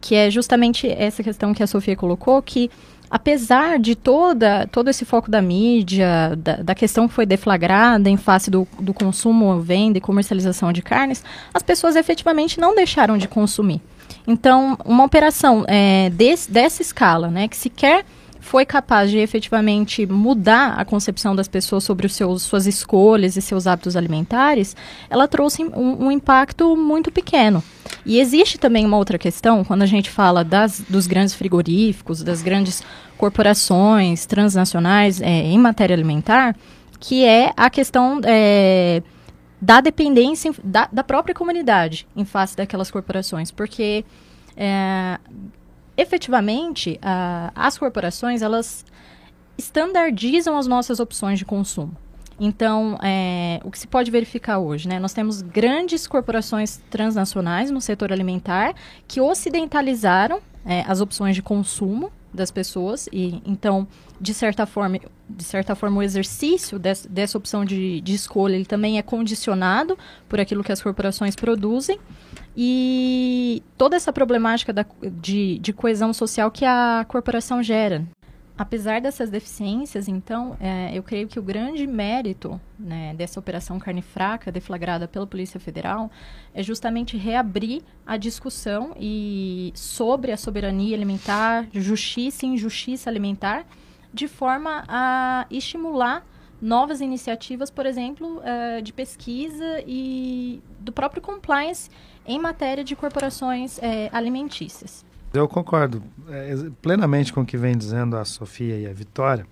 Que 0.00 0.14
é 0.14 0.30
justamente 0.30 0.88
essa 0.88 1.22
questão 1.22 1.52
que 1.52 1.62
a 1.62 1.66
Sofia 1.66 1.96
colocou, 1.96 2.40
que 2.40 2.70
apesar 3.10 3.78
de 3.78 3.96
toda, 3.96 4.66
todo 4.70 4.88
esse 4.88 5.04
foco 5.04 5.30
da 5.30 5.42
mídia, 5.42 6.36
da, 6.38 6.56
da, 6.56 6.74
questão 6.74 7.08
que 7.08 7.14
foi 7.14 7.26
deflagrada 7.26 8.08
em 8.08 8.16
face 8.16 8.50
do, 8.50 8.66
do 8.78 8.94
consumo, 8.94 9.60
venda 9.60 9.98
e 9.98 10.00
comercialização 10.00 10.72
de 10.72 10.80
carnes, 10.80 11.24
as 11.52 11.62
pessoas 11.62 11.96
efetivamente 11.96 12.60
não 12.60 12.74
deixaram 12.74 13.18
de 13.18 13.26
consumir. 13.26 13.80
Então, 14.26 14.78
uma 14.84 15.04
operação 15.04 15.64
é, 15.66 16.10
desse, 16.10 16.50
dessa 16.50 16.82
escala, 16.82 17.28
né, 17.28 17.48
que 17.48 17.56
sequer 17.56 18.04
foi 18.40 18.64
capaz 18.64 19.10
de 19.10 19.18
efetivamente 19.18 20.06
mudar 20.06 20.74
a 20.78 20.84
concepção 20.84 21.36
das 21.36 21.46
pessoas 21.46 21.84
sobre 21.84 22.06
os 22.06 22.14
seus, 22.14 22.42
suas 22.42 22.66
escolhas 22.66 23.36
e 23.36 23.42
seus 23.42 23.66
hábitos 23.66 23.96
alimentares, 23.96 24.74
ela 25.08 25.28
trouxe 25.28 25.62
um, 25.62 26.06
um 26.06 26.10
impacto 26.10 26.76
muito 26.76 27.12
pequeno. 27.12 27.62
E 28.04 28.18
existe 28.18 28.58
também 28.58 28.86
uma 28.86 28.96
outra 28.96 29.18
questão, 29.18 29.62
quando 29.62 29.82
a 29.82 29.86
gente 29.86 30.10
fala 30.10 30.42
das, 30.42 30.80
dos 30.88 31.06
grandes 31.06 31.34
frigoríficos, 31.34 32.22
das 32.22 32.42
grandes 32.42 32.82
corporações 33.18 34.24
transnacionais 34.24 35.20
é, 35.20 35.28
em 35.28 35.58
matéria 35.58 35.94
alimentar, 35.94 36.56
que 36.98 37.24
é 37.24 37.52
a 37.56 37.68
questão 37.68 38.20
é, 38.24 39.02
da 39.60 39.80
dependência 39.80 40.52
da, 40.64 40.88
da, 40.90 41.04
própria 41.04 41.34
comunidade 41.34 42.06
em 42.16 42.24
face 42.24 42.56
daquelas 42.56 42.90
corporações. 42.90 43.50
Porque 43.50 44.04
é, 44.56 45.18
efetivamente, 46.00 46.98
as 47.54 47.76
corporações, 47.78 48.42
elas 48.42 48.84
estandardizam 49.58 50.56
as 50.56 50.66
nossas 50.66 51.00
opções 51.00 51.38
de 51.38 51.44
consumo. 51.44 51.96
Então, 52.42 52.98
é, 53.02 53.60
o 53.62 53.70
que 53.70 53.78
se 53.78 53.86
pode 53.86 54.10
verificar 54.10 54.58
hoje, 54.58 54.88
né? 54.88 54.98
Nós 54.98 55.12
temos 55.12 55.42
grandes 55.42 56.06
corporações 56.06 56.80
transnacionais 56.88 57.70
no 57.70 57.82
setor 57.82 58.10
alimentar 58.10 58.74
que 59.06 59.20
ocidentalizaram 59.20 60.40
é, 60.64 60.82
as 60.88 61.02
opções 61.02 61.34
de 61.34 61.42
consumo 61.42 62.10
das 62.32 62.50
pessoas 62.50 63.08
e 63.12 63.42
então 63.44 63.86
de 64.20 64.32
certa 64.32 64.66
forma 64.66 65.00
de 65.28 65.44
certa 65.44 65.74
forma 65.74 65.98
o 65.98 66.02
exercício 66.02 66.78
des, 66.78 67.06
dessa 67.06 67.36
opção 67.36 67.64
de, 67.64 68.00
de 68.00 68.14
escolha 68.14 68.54
ele 68.54 68.64
também 68.64 68.98
é 68.98 69.02
condicionado 69.02 69.98
por 70.28 70.40
aquilo 70.40 70.62
que 70.62 70.72
as 70.72 70.82
corporações 70.82 71.34
produzem 71.34 71.98
e 72.56 73.62
toda 73.76 73.96
essa 73.96 74.12
problemática 74.12 74.72
da, 74.72 74.84
de, 75.20 75.58
de 75.58 75.72
coesão 75.72 76.12
social 76.12 76.50
que 76.50 76.64
a 76.64 77.04
corporação 77.08 77.62
gera. 77.62 78.04
Apesar 78.60 79.00
dessas 79.00 79.30
deficiências, 79.30 80.06
então, 80.06 80.54
é, 80.60 80.90
eu 80.92 81.02
creio 81.02 81.26
que 81.26 81.38
o 81.38 81.42
grande 81.42 81.86
mérito 81.86 82.60
né, 82.78 83.14
dessa 83.14 83.40
operação 83.40 83.78
carne 83.78 84.02
fraca, 84.02 84.52
deflagrada 84.52 85.08
pela 85.08 85.26
Polícia 85.26 85.58
Federal, 85.58 86.10
é 86.52 86.62
justamente 86.62 87.16
reabrir 87.16 87.82
a 88.06 88.18
discussão 88.18 88.94
e 89.00 89.72
sobre 89.74 90.30
a 90.30 90.36
soberania 90.36 90.94
alimentar, 90.94 91.68
justiça 91.72 92.44
e 92.44 92.50
injustiça 92.50 93.08
alimentar, 93.08 93.64
de 94.12 94.28
forma 94.28 94.84
a 94.86 95.46
estimular 95.50 96.22
novas 96.60 97.00
iniciativas, 97.00 97.70
por 97.70 97.86
exemplo, 97.86 98.40
uh, 98.40 98.82
de 98.82 98.92
pesquisa 98.92 99.82
e 99.86 100.62
do 100.78 100.92
próprio 100.92 101.22
compliance 101.22 101.88
em 102.26 102.38
matéria 102.38 102.84
de 102.84 102.94
corporações 102.94 103.78
é, 103.82 104.10
alimentícias. 104.12 105.08
Eu 105.32 105.46
concordo 105.46 106.02
é, 106.28 106.54
plenamente 106.82 107.32
com 107.32 107.42
o 107.42 107.46
que 107.46 107.56
vem 107.56 107.76
dizendo 107.76 108.16
a 108.16 108.24
Sofia 108.24 108.76
e 108.76 108.86
a 108.86 108.92
Vitória, 108.92 109.46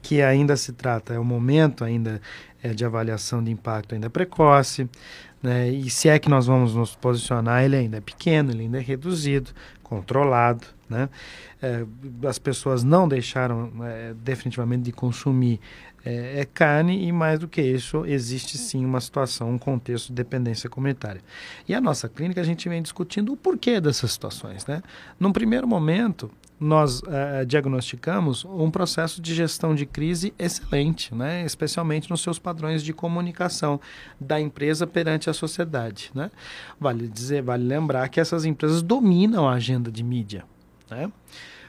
que 0.00 0.22
ainda 0.22 0.56
se 0.56 0.72
trata, 0.72 1.12
é 1.12 1.18
o 1.18 1.24
momento 1.24 1.84
ainda 1.84 2.20
é, 2.62 2.70
de 2.70 2.84
avaliação 2.84 3.44
de 3.44 3.50
impacto 3.50 3.94
ainda 3.94 4.08
precoce, 4.08 4.88
né? 5.42 5.68
e 5.68 5.90
se 5.90 6.08
é 6.08 6.18
que 6.18 6.30
nós 6.30 6.46
vamos 6.46 6.74
nos 6.74 6.94
posicionar, 6.94 7.64
ele 7.64 7.76
ainda 7.76 7.98
é 7.98 8.00
pequeno, 8.00 8.50
ele 8.50 8.62
ainda 8.62 8.78
é 8.78 8.82
reduzido, 8.82 9.50
controlado, 9.82 10.66
né? 10.88 11.08
É, 11.60 11.84
as 12.26 12.38
pessoas 12.38 12.82
não 12.82 13.08
deixaram 13.08 13.72
é, 13.82 14.14
definitivamente 14.14 14.82
de 14.82 14.92
consumir 14.92 15.60
é, 16.04 16.40
é, 16.40 16.44
carne 16.44 17.06
e 17.06 17.12
mais 17.12 17.38
do 17.38 17.48
que 17.48 17.60
isso 17.60 18.06
existe 18.06 18.56
sim 18.56 18.84
uma 18.84 19.00
situação, 19.00 19.50
um 19.50 19.58
contexto 19.58 20.08
de 20.08 20.14
dependência 20.14 20.70
comunitária. 20.70 21.20
E 21.68 21.74
a 21.74 21.80
nossa 21.80 22.08
clínica 22.08 22.40
a 22.40 22.44
gente 22.44 22.68
vem 22.68 22.82
discutindo 22.82 23.32
o 23.32 23.36
porquê 23.36 23.80
dessas 23.80 24.12
situações, 24.12 24.66
né? 24.66 24.82
Num 25.18 25.32
primeiro 25.32 25.66
momento 25.66 26.30
nós 26.60 27.00
uh, 27.00 27.46
diagnosticamos 27.46 28.44
um 28.44 28.70
processo 28.70 29.22
de 29.22 29.34
gestão 29.34 29.74
de 29.74 29.86
crise 29.86 30.34
excelente, 30.38 31.14
né? 31.14 31.44
especialmente 31.44 32.10
nos 32.10 32.20
seus 32.20 32.38
padrões 32.38 32.82
de 32.82 32.92
comunicação 32.92 33.80
da 34.20 34.40
empresa 34.40 34.86
perante 34.86 35.30
a 35.30 35.32
sociedade. 35.32 36.10
Né? 36.14 36.30
Vale 36.80 37.06
dizer, 37.06 37.42
vale 37.42 37.64
lembrar 37.64 38.08
que 38.08 38.18
essas 38.18 38.44
empresas 38.44 38.82
dominam 38.82 39.48
a 39.48 39.52
agenda 39.52 39.90
de 39.90 40.02
mídia. 40.02 40.44
Né? 40.90 41.10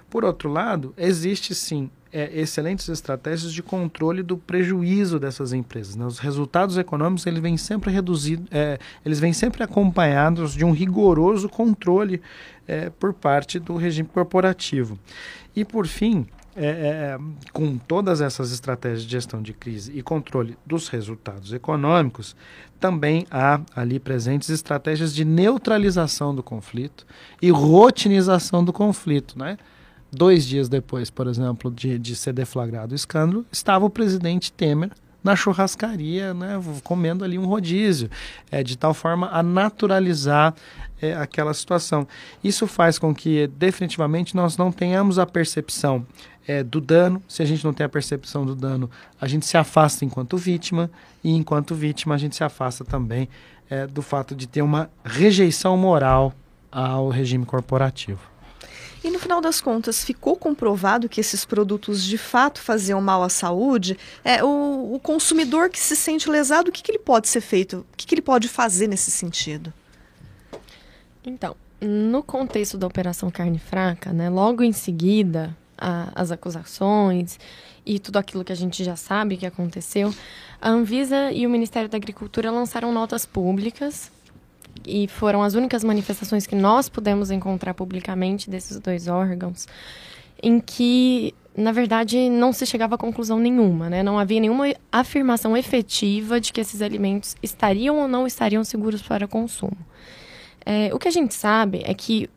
Por 0.10 0.26
outro 0.26 0.50
lado, 0.50 0.94
existe 0.98 1.54
sim 1.54 1.90
é, 2.12 2.40
excelentes 2.40 2.90
estratégias 2.90 3.54
de 3.54 3.62
controle 3.62 4.24
do 4.24 4.38
prejuízo 4.38 5.20
dessas 5.20 5.54
empresas. 5.54 5.96
Né? 5.96 6.06
Os 6.06 6.20
resultados 6.20 6.78
econômicos 6.78 7.26
eles 7.28 7.40
vêm 7.40 7.58
sempre 7.58 7.92
reduzidos, 7.92 8.48
é, 8.52 8.80
eles 9.06 9.20
vêm 9.20 9.34
sempre 9.34 9.64
acompanhados 9.64 10.54
de 10.54 10.66
um 10.66 10.72
rigoroso 10.72 11.48
controle 11.48 12.22
é, 12.68 12.90
por 12.90 13.14
parte 13.14 13.60
do 13.60 13.76
regime 13.76 14.10
corporativo. 14.10 14.98
E 15.56 15.64
por 15.64 15.86
fim, 15.86 16.26
é, 16.66 16.68
é, 16.68 17.18
com 17.54 17.78
todas 17.78 18.20
essas 18.20 18.52
estratégias 18.52 19.04
de 19.04 19.10
gestão 19.10 19.42
de 19.42 19.54
crise 19.54 19.98
e 19.98 20.02
controle 20.02 20.58
dos 20.66 20.90
resultados 20.90 21.54
econômicos, 21.54 22.36
também 22.80 23.26
há 23.32 23.62
ali 23.76 24.00
presentes 24.00 24.50
estratégias 24.50 25.14
de 25.14 25.24
neutralização 25.24 26.36
do 26.36 26.44
conflito 26.44 27.06
e 27.42 27.50
rotinização 27.50 28.64
do 28.64 28.74
conflito, 28.74 29.40
né? 29.40 29.58
Dois 30.12 30.46
dias 30.46 30.68
depois, 30.68 31.10
por 31.10 31.28
exemplo, 31.28 31.72
de, 31.72 31.98
de 31.98 32.16
ser 32.16 32.34
deflagrado 32.34 32.94
o 32.94 32.96
escândalo, 32.96 33.46
estava 33.52 33.86
o 33.86 33.90
presidente 33.90 34.52
Temer 34.52 34.92
na 35.24 35.36
churrascaria, 35.36 36.34
né, 36.34 36.60
comendo 36.84 37.24
ali 37.24 37.38
um 37.38 37.46
rodízio, 37.46 38.10
é, 38.52 38.64
de 38.64 38.78
tal 38.78 38.94
forma 38.94 39.30
a 39.32 39.44
naturalizar 39.44 40.54
é, 41.02 41.14
aquela 41.14 41.54
situação. 41.54 42.08
Isso 42.44 42.68
faz 42.68 42.98
com 42.98 43.14
que 43.14 43.48
definitivamente 43.48 44.36
nós 44.36 44.58
não 44.58 44.72
tenhamos 44.72 45.20
a 45.20 45.26
percepção 45.26 46.06
é, 46.48 46.64
do 46.64 46.82
dano. 46.82 47.22
Se 47.28 47.42
a 47.42 47.46
gente 47.46 47.64
não 47.64 47.74
tem 47.74 47.86
a 47.86 47.90
percepção 47.90 48.46
do 48.46 48.56
dano, 48.56 48.90
a 49.20 49.28
gente 49.28 49.46
se 49.46 49.58
afasta 49.58 50.04
enquanto 50.04 50.38
vítima 50.38 50.90
e 51.24 51.32
enquanto 51.32 51.76
vítima 51.76 52.16
a 52.16 52.18
gente 52.18 52.36
se 52.36 52.44
afasta 52.44 52.84
também 52.84 53.30
é, 53.70 53.86
do 53.86 54.02
fato 54.02 54.36
de 54.36 54.48
ter 54.48 54.62
uma 54.62 54.90
rejeição 55.04 55.78
moral 55.78 56.34
ao 56.72 57.10
regime 57.10 57.46
corporativo. 57.46 58.20
E 59.04 59.10
no 59.10 59.18
final 59.18 59.40
das 59.40 59.62
contas, 59.62 60.04
ficou 60.04 60.36
comprovado 60.36 61.08
que 61.08 61.22
esses 61.22 61.46
produtos 61.46 62.04
de 62.04 62.18
fato 62.18 62.60
faziam 62.60 63.00
mal 63.00 63.24
à 63.24 63.30
saúde. 63.30 63.98
É, 64.24 64.44
o, 64.44 64.94
o 64.94 65.00
consumidor 65.00 65.70
que 65.70 65.80
se 65.80 65.96
sente 65.96 66.30
lesado, 66.30 66.70
o 66.70 66.72
que, 66.72 66.84
que 66.84 66.92
ele 66.92 67.00
pode 67.00 67.30
ser 67.30 67.42
feito? 67.42 67.86
O 67.94 67.98
que, 67.98 68.06
que 68.06 68.14
ele 68.14 68.22
pode 68.22 68.50
fazer 68.50 68.88
nesse 68.88 69.10
sentido? 69.10 69.74
Então, 71.24 71.56
no 71.80 72.22
contexto 72.22 72.78
da 72.78 72.88
Operação 72.88 73.32
Carne 73.32 73.60
Fraca, 73.60 74.12
né, 74.12 74.30
logo 74.30 74.64
em 74.64 74.74
seguida, 74.74 75.56
a, 75.78 76.12
as 76.14 76.32
acusações 76.32 77.40
e 77.86 78.00
tudo 78.00 78.18
aquilo 78.18 78.44
que 78.44 78.52
a 78.52 78.56
gente 78.56 78.84
já 78.84 78.98
sabe 78.98 79.38
que 79.38 79.46
aconteceu, 79.46 80.14
a 80.62 80.70
Anvisa 80.70 81.32
e 81.32 81.48
o 81.48 81.50
Ministério 81.50 81.88
da 81.88 81.98
Agricultura 81.98 82.52
lançaram 82.52 82.92
notas 82.92 83.26
públicas 83.26 84.12
e 84.86 85.08
foram 85.08 85.42
as 85.44 85.54
únicas 85.54 85.84
manifestações 85.84 86.46
que 86.46 86.56
nós 86.56 86.90
pudemos 86.90 87.32
encontrar 87.32 87.74
publicamente 87.74 88.50
desses 88.50 88.80
dois 88.80 89.08
órgãos, 89.08 89.68
em 90.42 90.60
que, 90.60 91.34
na 91.56 91.72
verdade, 91.72 92.30
não 92.30 92.54
se 92.54 92.66
chegava 92.66 92.96
a 92.96 92.98
conclusão 92.98 93.40
nenhuma, 93.40 93.90
né? 93.90 94.04
Não 94.04 94.18
havia 94.18 94.40
nenhuma 94.40 94.74
afirmação 94.92 95.56
efetiva 95.56 96.40
de 96.40 96.54
que 96.54 96.62
esses 96.62 96.82
alimentos 96.82 97.36
estariam 97.44 98.00
ou 98.00 98.08
não 98.08 98.26
estariam 98.26 98.64
seguros 98.64 99.02
para 99.02 99.28
consumo. 99.28 99.78
É, 100.66 100.94
o 100.94 101.00
que 101.00 101.08
a 101.08 101.12
gente 101.12 101.34
sabe 101.34 101.82
é 101.86 101.94
que 101.94 102.30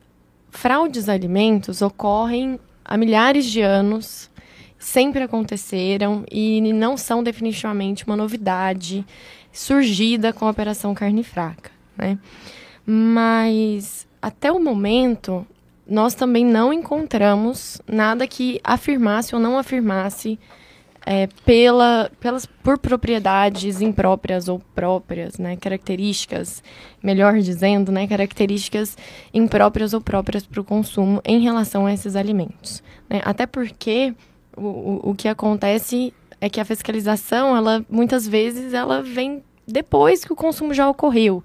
fraudes 0.51 1.09
a 1.09 1.13
alimentos 1.13 1.83
ocorrem 1.83 2.59
há 2.85 2.97
milhares 2.97 3.47
de 3.47 3.61
anos, 3.61 4.31
sempre 4.79 5.23
aconteceram 5.23 6.25
e 6.31 6.61
não 6.73 6.97
são 6.97 7.23
definitivamente 7.23 8.05
uma 8.05 8.17
novidade 8.17 9.05
surgida 9.53 10.33
com 10.33 10.47
a 10.47 10.51
Operação 10.51 10.95
Carne 10.95 11.23
Fraca. 11.23 11.71
Né? 12.03 12.19
Mas 12.85 14.07
até 14.21 14.51
o 14.51 14.59
momento 14.59 15.47
nós 15.87 16.15
também 16.15 16.45
não 16.45 16.73
encontramos 16.73 17.81
nada 17.87 18.27
que 18.27 18.61
afirmasse 18.65 19.35
ou 19.35 19.41
não 19.41 19.59
afirmasse 19.59 20.39
é, 21.05 21.29
pela, 21.45 22.11
pelas, 22.21 22.47
por 22.47 22.79
propriedades 22.79 23.81
impróprias 23.81 24.49
ou 24.49 24.61
próprias, 24.75 25.37
né, 25.39 25.57
características, 25.57 26.63
melhor 27.03 27.39
dizendo, 27.39 27.91
né, 27.91 28.07
características 28.07 28.97
impróprias 29.35 29.93
ou 29.93 30.01
próprias 30.01 30.47
para 30.47 30.61
o 30.61 30.65
consumo 30.65 31.21
em 31.25 31.41
relação 31.41 31.87
a 31.87 31.93
esses 31.93 32.15
alimentos. 32.15 32.83
Né? 33.11 33.21
Até 33.25 33.47
porque 33.47 34.15
o, 34.57 34.63
o, 34.63 35.11
o 35.11 35.15
que 35.15 35.29
acontece 35.29 36.15
é 36.41 36.49
que 36.49 36.61
a 36.61 36.65
fiscalização, 36.65 37.57
ela 37.57 37.85
muitas 37.91 38.27
vezes, 38.27 38.73
ela 38.73 39.03
vem 39.03 39.43
depois 39.67 40.25
que 40.25 40.33
o 40.33 40.37
consumo 40.37 40.73
já 40.73 40.89
ocorreu. 40.89 41.43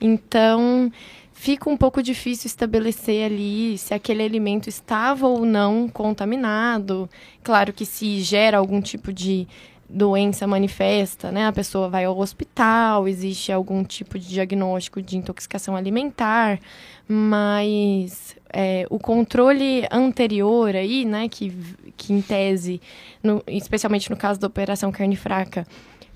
Então, 0.00 0.90
fica 1.32 1.68
um 1.70 1.76
pouco 1.76 2.02
difícil 2.02 2.46
estabelecer 2.46 3.24
ali 3.24 3.78
se 3.78 3.94
aquele 3.94 4.22
alimento 4.22 4.68
estava 4.68 5.26
ou 5.26 5.44
não 5.44 5.88
contaminado. 5.88 7.08
Claro 7.42 7.72
que 7.72 7.86
se 7.86 8.20
gera 8.20 8.58
algum 8.58 8.80
tipo 8.80 9.12
de 9.12 9.46
doença 9.88 10.46
manifesta, 10.46 11.30
né? 11.30 11.46
A 11.46 11.52
pessoa 11.52 11.88
vai 11.88 12.04
ao 12.04 12.18
hospital, 12.18 13.06
existe 13.06 13.52
algum 13.52 13.84
tipo 13.84 14.18
de 14.18 14.28
diagnóstico 14.28 15.00
de 15.00 15.16
intoxicação 15.16 15.76
alimentar, 15.76 16.58
mas 17.06 18.36
é, 18.52 18.86
o 18.90 18.98
controle 18.98 19.86
anterior 19.90 20.74
aí, 20.74 21.04
né, 21.04 21.28
que, 21.28 21.52
que 21.96 22.12
em 22.12 22.20
tese, 22.20 22.80
no, 23.22 23.42
especialmente 23.46 24.10
no 24.10 24.16
caso 24.16 24.40
da 24.40 24.46
operação 24.46 24.90
carne 24.90 25.14
fraca, 25.14 25.66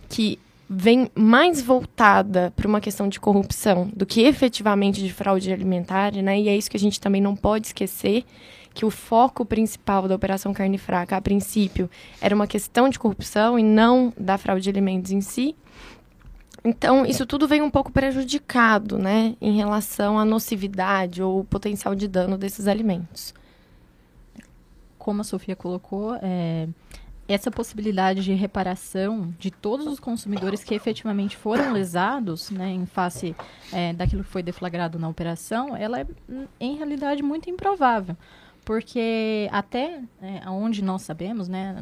que 0.08 0.38
vem 0.72 1.11
mais 1.16 1.61
voltada 1.61 2.52
para 2.54 2.68
uma 2.68 2.80
questão 2.80 3.09
de 3.09 3.18
corrupção 3.18 3.90
do 3.92 4.06
que 4.06 4.20
efetivamente 4.20 5.02
de 5.02 5.12
fraude 5.12 5.52
alimentar, 5.52 6.12
né? 6.12 6.40
E 6.40 6.48
é 6.48 6.56
isso 6.56 6.70
que 6.70 6.76
a 6.76 6.80
gente 6.80 7.00
também 7.00 7.20
não 7.20 7.35
pode 7.35 7.66
esquecer 7.66 8.24
que 8.72 8.85
o 8.85 8.90
foco 8.90 9.44
principal 9.44 10.06
da 10.06 10.14
operação 10.14 10.54
carne 10.54 10.78
fraca, 10.78 11.16
a 11.16 11.20
princípio, 11.20 11.90
era 12.20 12.33
uma 12.33 12.46
questão 12.46 12.88
de 12.88 13.00
corrupção 13.00 13.59
e 13.59 13.64
não 13.64 14.12
da 14.16 14.38
fraude 14.38 14.62
de 14.62 14.70
alimentos 14.70 15.11
em 15.11 15.20
si. 15.20 15.56
Então, 16.62 17.04
isso 17.04 17.26
tudo 17.26 17.48
vem 17.48 17.62
um 17.62 17.70
pouco 17.70 17.90
prejudicado, 17.90 18.96
né, 18.96 19.35
em 19.40 19.56
relação 19.56 20.20
à 20.20 20.24
nocividade 20.24 21.20
ou 21.20 21.42
potencial 21.42 21.96
de 21.96 22.06
dano 22.06 22.38
desses 22.38 22.68
alimentos. 22.68 23.35
Como 24.96 25.22
a 25.22 25.24
Sofia 25.24 25.56
colocou, 25.56 26.16
é, 26.22 26.68
essa 27.32 27.50
possibilidade 27.50 28.22
de 28.22 28.32
reparação 28.34 29.32
de 29.38 29.50
todos 29.50 29.86
os 29.86 30.00
consumidores 30.00 30.64
que 30.64 30.74
efetivamente 30.74 31.36
foram 31.36 31.72
lesados, 31.72 32.50
né, 32.50 32.70
em 32.70 32.86
face 32.86 33.36
é, 33.72 33.92
daquilo 33.92 34.24
que 34.24 34.30
foi 34.30 34.42
deflagrado 34.42 34.98
na 34.98 35.08
operação, 35.08 35.76
ela 35.76 36.00
é, 36.00 36.06
em 36.58 36.76
realidade, 36.76 37.22
muito 37.22 37.48
improvável. 37.48 38.16
Porque 38.64 39.48
até 39.50 40.02
é, 40.20 40.48
onde 40.48 40.82
nós 40.82 41.02
sabemos, 41.02 41.48
né, 41.48 41.76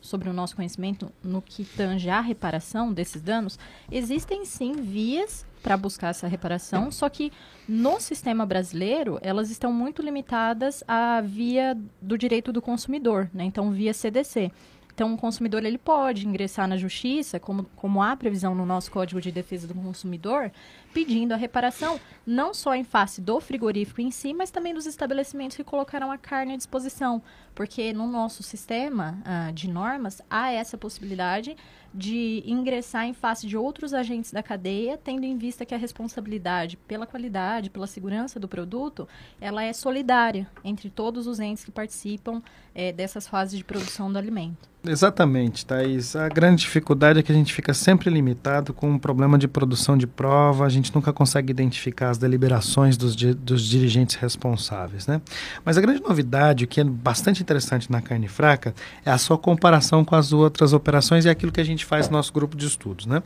sobre 0.00 0.28
o 0.28 0.32
nosso 0.32 0.56
conhecimento 0.56 1.10
no 1.22 1.40
que 1.40 1.64
tange 1.64 2.10
a 2.10 2.20
reparação 2.20 2.92
desses 2.92 3.22
danos, 3.22 3.58
existem 3.90 4.44
sim 4.44 4.72
vias 4.72 5.46
para 5.62 5.78
buscar 5.78 6.08
essa 6.08 6.28
reparação, 6.28 6.90
só 6.90 7.08
que 7.08 7.32
no 7.66 7.98
sistema 7.98 8.44
brasileiro 8.44 9.18
elas 9.22 9.50
estão 9.50 9.72
muito 9.72 10.02
limitadas 10.02 10.84
à 10.86 11.22
via 11.22 11.74
do 12.02 12.18
direito 12.18 12.52
do 12.52 12.60
consumidor, 12.60 13.30
né? 13.32 13.44
então 13.44 13.72
via 13.72 13.94
CDC. 13.94 14.52
Então, 14.94 15.12
o 15.12 15.18
consumidor 15.18 15.64
ele 15.64 15.76
pode 15.76 16.26
ingressar 16.26 16.68
na 16.68 16.76
justiça, 16.76 17.40
como, 17.40 17.64
como 17.74 18.00
há 18.00 18.14
previsão 18.14 18.54
no 18.54 18.64
nosso 18.64 18.92
Código 18.92 19.20
de 19.20 19.32
Defesa 19.32 19.66
do 19.66 19.74
Consumidor, 19.74 20.52
pedindo 20.94 21.32
a 21.32 21.36
reparação 21.36 22.00
não 22.24 22.54
só 22.54 22.74
em 22.74 22.84
face 22.84 23.20
do 23.20 23.40
frigorífico 23.40 24.00
em 24.00 24.10
si, 24.10 24.32
mas 24.32 24.50
também 24.50 24.72
dos 24.72 24.86
estabelecimentos 24.86 25.56
que 25.56 25.64
colocaram 25.64 26.10
a 26.10 26.16
carne 26.16 26.54
à 26.54 26.56
disposição. 26.56 27.20
Porque 27.54 27.92
no 27.92 28.06
nosso 28.06 28.42
sistema 28.42 29.18
uh, 29.20 29.52
de 29.52 29.68
normas 29.68 30.22
há 30.30 30.52
essa 30.52 30.78
possibilidade 30.78 31.56
de 31.92 32.42
ingressar 32.44 33.04
em 33.04 33.14
face 33.14 33.46
de 33.46 33.56
outros 33.56 33.94
agentes 33.94 34.32
da 34.32 34.42
cadeia, 34.42 34.98
tendo 34.98 35.24
em 35.24 35.38
vista 35.38 35.64
que 35.64 35.74
a 35.74 35.78
responsabilidade 35.78 36.76
pela 36.76 37.06
qualidade, 37.06 37.70
pela 37.70 37.86
segurança 37.86 38.40
do 38.40 38.48
produto, 38.48 39.06
ela 39.40 39.62
é 39.62 39.72
solidária 39.72 40.48
entre 40.64 40.90
todos 40.90 41.28
os 41.28 41.38
entes 41.38 41.64
que 41.64 41.70
participam 41.70 42.42
é, 42.74 42.92
dessas 42.92 43.28
fases 43.28 43.56
de 43.56 43.64
produção 43.64 44.12
do 44.12 44.18
alimento. 44.18 44.68
Exatamente, 44.86 45.64
Thaís. 45.64 46.14
A 46.14 46.28
grande 46.28 46.62
dificuldade 46.62 47.18
é 47.18 47.22
que 47.22 47.32
a 47.32 47.34
gente 47.34 47.54
fica 47.54 47.72
sempre 47.72 48.10
limitado 48.10 48.74
com 48.74 48.90
um 48.90 48.98
problema 48.98 49.38
de 49.38 49.48
produção 49.48 49.96
de 49.96 50.06
prova, 50.06 50.66
a 50.66 50.68
gente 50.68 50.83
nunca 50.92 51.12
consegue 51.12 51.50
identificar 51.50 52.10
as 52.10 52.18
deliberações 52.18 52.96
dos, 52.96 53.14
dos 53.14 53.66
dirigentes 53.66 54.16
responsáveis. 54.16 55.06
Né? 55.06 55.20
Mas 55.64 55.78
a 55.78 55.80
grande 55.80 56.02
novidade, 56.02 56.64
o 56.64 56.66
que 56.66 56.80
é 56.80 56.84
bastante 56.84 57.42
interessante 57.42 57.90
na 57.90 58.00
carne 58.00 58.28
fraca, 58.28 58.74
é 59.04 59.10
a 59.10 59.18
sua 59.18 59.38
comparação 59.38 60.04
com 60.04 60.16
as 60.16 60.32
outras 60.32 60.72
operações 60.72 61.24
e 61.24 61.28
aquilo 61.28 61.52
que 61.52 61.60
a 61.60 61.64
gente 61.64 61.84
faz 61.84 62.08
no 62.08 62.16
nosso 62.16 62.32
grupo 62.32 62.56
de 62.56 62.66
estudos. 62.66 63.06
Né? 63.06 63.22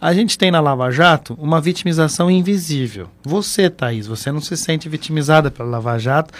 A 0.00 0.12
gente 0.12 0.36
tem 0.36 0.50
na 0.50 0.60
Lava 0.60 0.90
Jato 0.90 1.34
uma 1.38 1.60
vitimização 1.60 2.30
invisível. 2.30 3.08
Você, 3.22 3.70
Thaís, 3.70 4.06
você 4.06 4.32
não 4.32 4.40
se 4.40 4.56
sente 4.56 4.88
vitimizada 4.88 5.50
pela 5.50 5.68
Lava 5.68 5.98
Jato, 5.98 6.34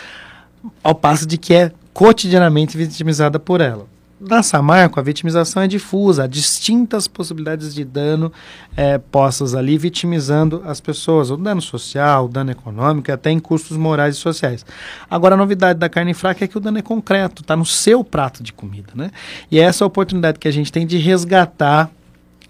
ao 0.82 0.94
passo 0.94 1.26
de 1.26 1.38
que 1.38 1.54
é 1.54 1.72
cotidianamente 1.92 2.76
vitimizada 2.76 3.38
por 3.38 3.60
ela. 3.60 3.86
Na 4.20 4.42
Samarco, 4.42 4.98
a 4.98 5.02
vitimização 5.02 5.62
é 5.62 5.68
difusa, 5.68 6.24
há 6.24 6.26
distintas 6.26 7.06
possibilidades 7.06 7.72
de 7.72 7.84
dano 7.84 8.32
é, 8.76 8.98
postas 8.98 9.54
ali, 9.54 9.78
vitimizando 9.78 10.60
as 10.66 10.80
pessoas, 10.80 11.30
o 11.30 11.36
dano 11.36 11.62
social, 11.62 12.24
o 12.24 12.28
dano 12.28 12.50
econômico 12.50 13.12
até 13.12 13.30
em 13.30 13.38
custos 13.38 13.76
morais 13.76 14.16
e 14.16 14.18
sociais. 14.18 14.66
Agora, 15.08 15.34
a 15.34 15.38
novidade 15.38 15.78
da 15.78 15.88
carne 15.88 16.14
fraca 16.14 16.44
é 16.44 16.48
que 16.48 16.56
o 16.56 16.60
dano 16.60 16.78
é 16.78 16.82
concreto, 16.82 17.42
está 17.42 17.54
no 17.54 17.64
seu 17.64 18.02
prato 18.02 18.42
de 18.42 18.52
comida. 18.52 18.92
Né? 18.92 19.12
E 19.52 19.60
é 19.60 19.62
essa 19.62 19.84
a 19.84 19.86
oportunidade 19.86 20.40
que 20.40 20.48
a 20.48 20.52
gente 20.52 20.72
tem 20.72 20.84
de 20.84 20.98
resgatar 20.98 21.88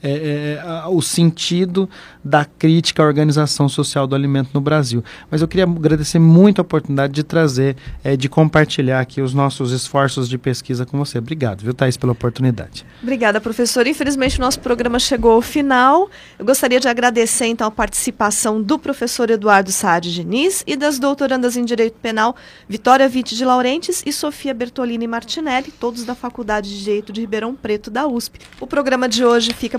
é, 0.03 0.59
é, 0.63 0.69
a, 0.69 0.89
o 0.89 1.03
sentido 1.03 1.89
da 2.25 2.45
crítica 2.45 3.03
à 3.03 3.07
organização 3.07 3.69
social 3.69 4.07
do 4.07 4.15
alimento 4.15 4.51
no 4.53 4.61
Brasil. 4.61 5.03
Mas 5.31 5.41
eu 5.41 5.49
queria 5.49 5.65
agradecer 5.65 6.19
muito 6.19 6.61
a 6.61 6.63
oportunidade 6.63 7.13
de 7.13 7.23
trazer, 7.23 7.77
é, 8.05 8.17
de 8.17 8.29
compartilhar 8.29 9.01
aqui 9.01 9.21
os 9.21 9.35
nossos 9.35 9.73
esforços 9.73 10.29
de 10.29 10.39
pesquisa 10.39 10.85
com 10.85 10.99
você. 10.99 11.19
Obrigado, 11.19 11.63
viu, 11.63 11.75
Thaís, 11.75 11.97
pela 11.97 12.13
oportunidade. 12.13 12.85
Obrigada, 13.03 13.41
professor. 13.41 13.87
Infelizmente, 13.87 14.39
o 14.39 14.41
nosso 14.41 14.61
programa 14.61 14.99
chegou 14.99 15.33
ao 15.33 15.43
final. 15.43 16.11
Eu 16.39 16.45
gostaria 16.45 16.79
de 16.79 16.89
agradecer, 16.89 17.47
então, 17.47 17.67
a 17.67 17.71
participação 17.71 18.63
do 18.63 18.79
professor 18.79 19.31
Eduardo 19.31 19.73
Saad 19.73 20.13
Diniz 20.13 20.63
e 20.67 20.77
das 20.77 20.99
doutorandas 20.99 21.57
em 21.57 21.65
Direito 21.65 21.97
Penal 22.01 22.37
Vitória 22.69 23.09
Vitti 23.09 23.35
de 23.35 23.45
Laurentes 23.45 24.03
e 24.05 24.13
Sofia 24.13 24.55
Bertolini 24.55 25.07
Martinelli, 25.07 25.73
todos 25.73 26.05
da 26.05 26.15
Faculdade 26.15 26.69
de 26.71 26.85
Direito 26.85 27.13
de 27.13 27.21
Ribeirão 27.21 27.55
Preto 27.55 27.91
da 27.91 28.07
USP. 28.07 28.39
O 28.61 28.67
programa 28.67 29.09
de 29.09 29.25
hoje 29.25 29.53
fica 29.53 29.79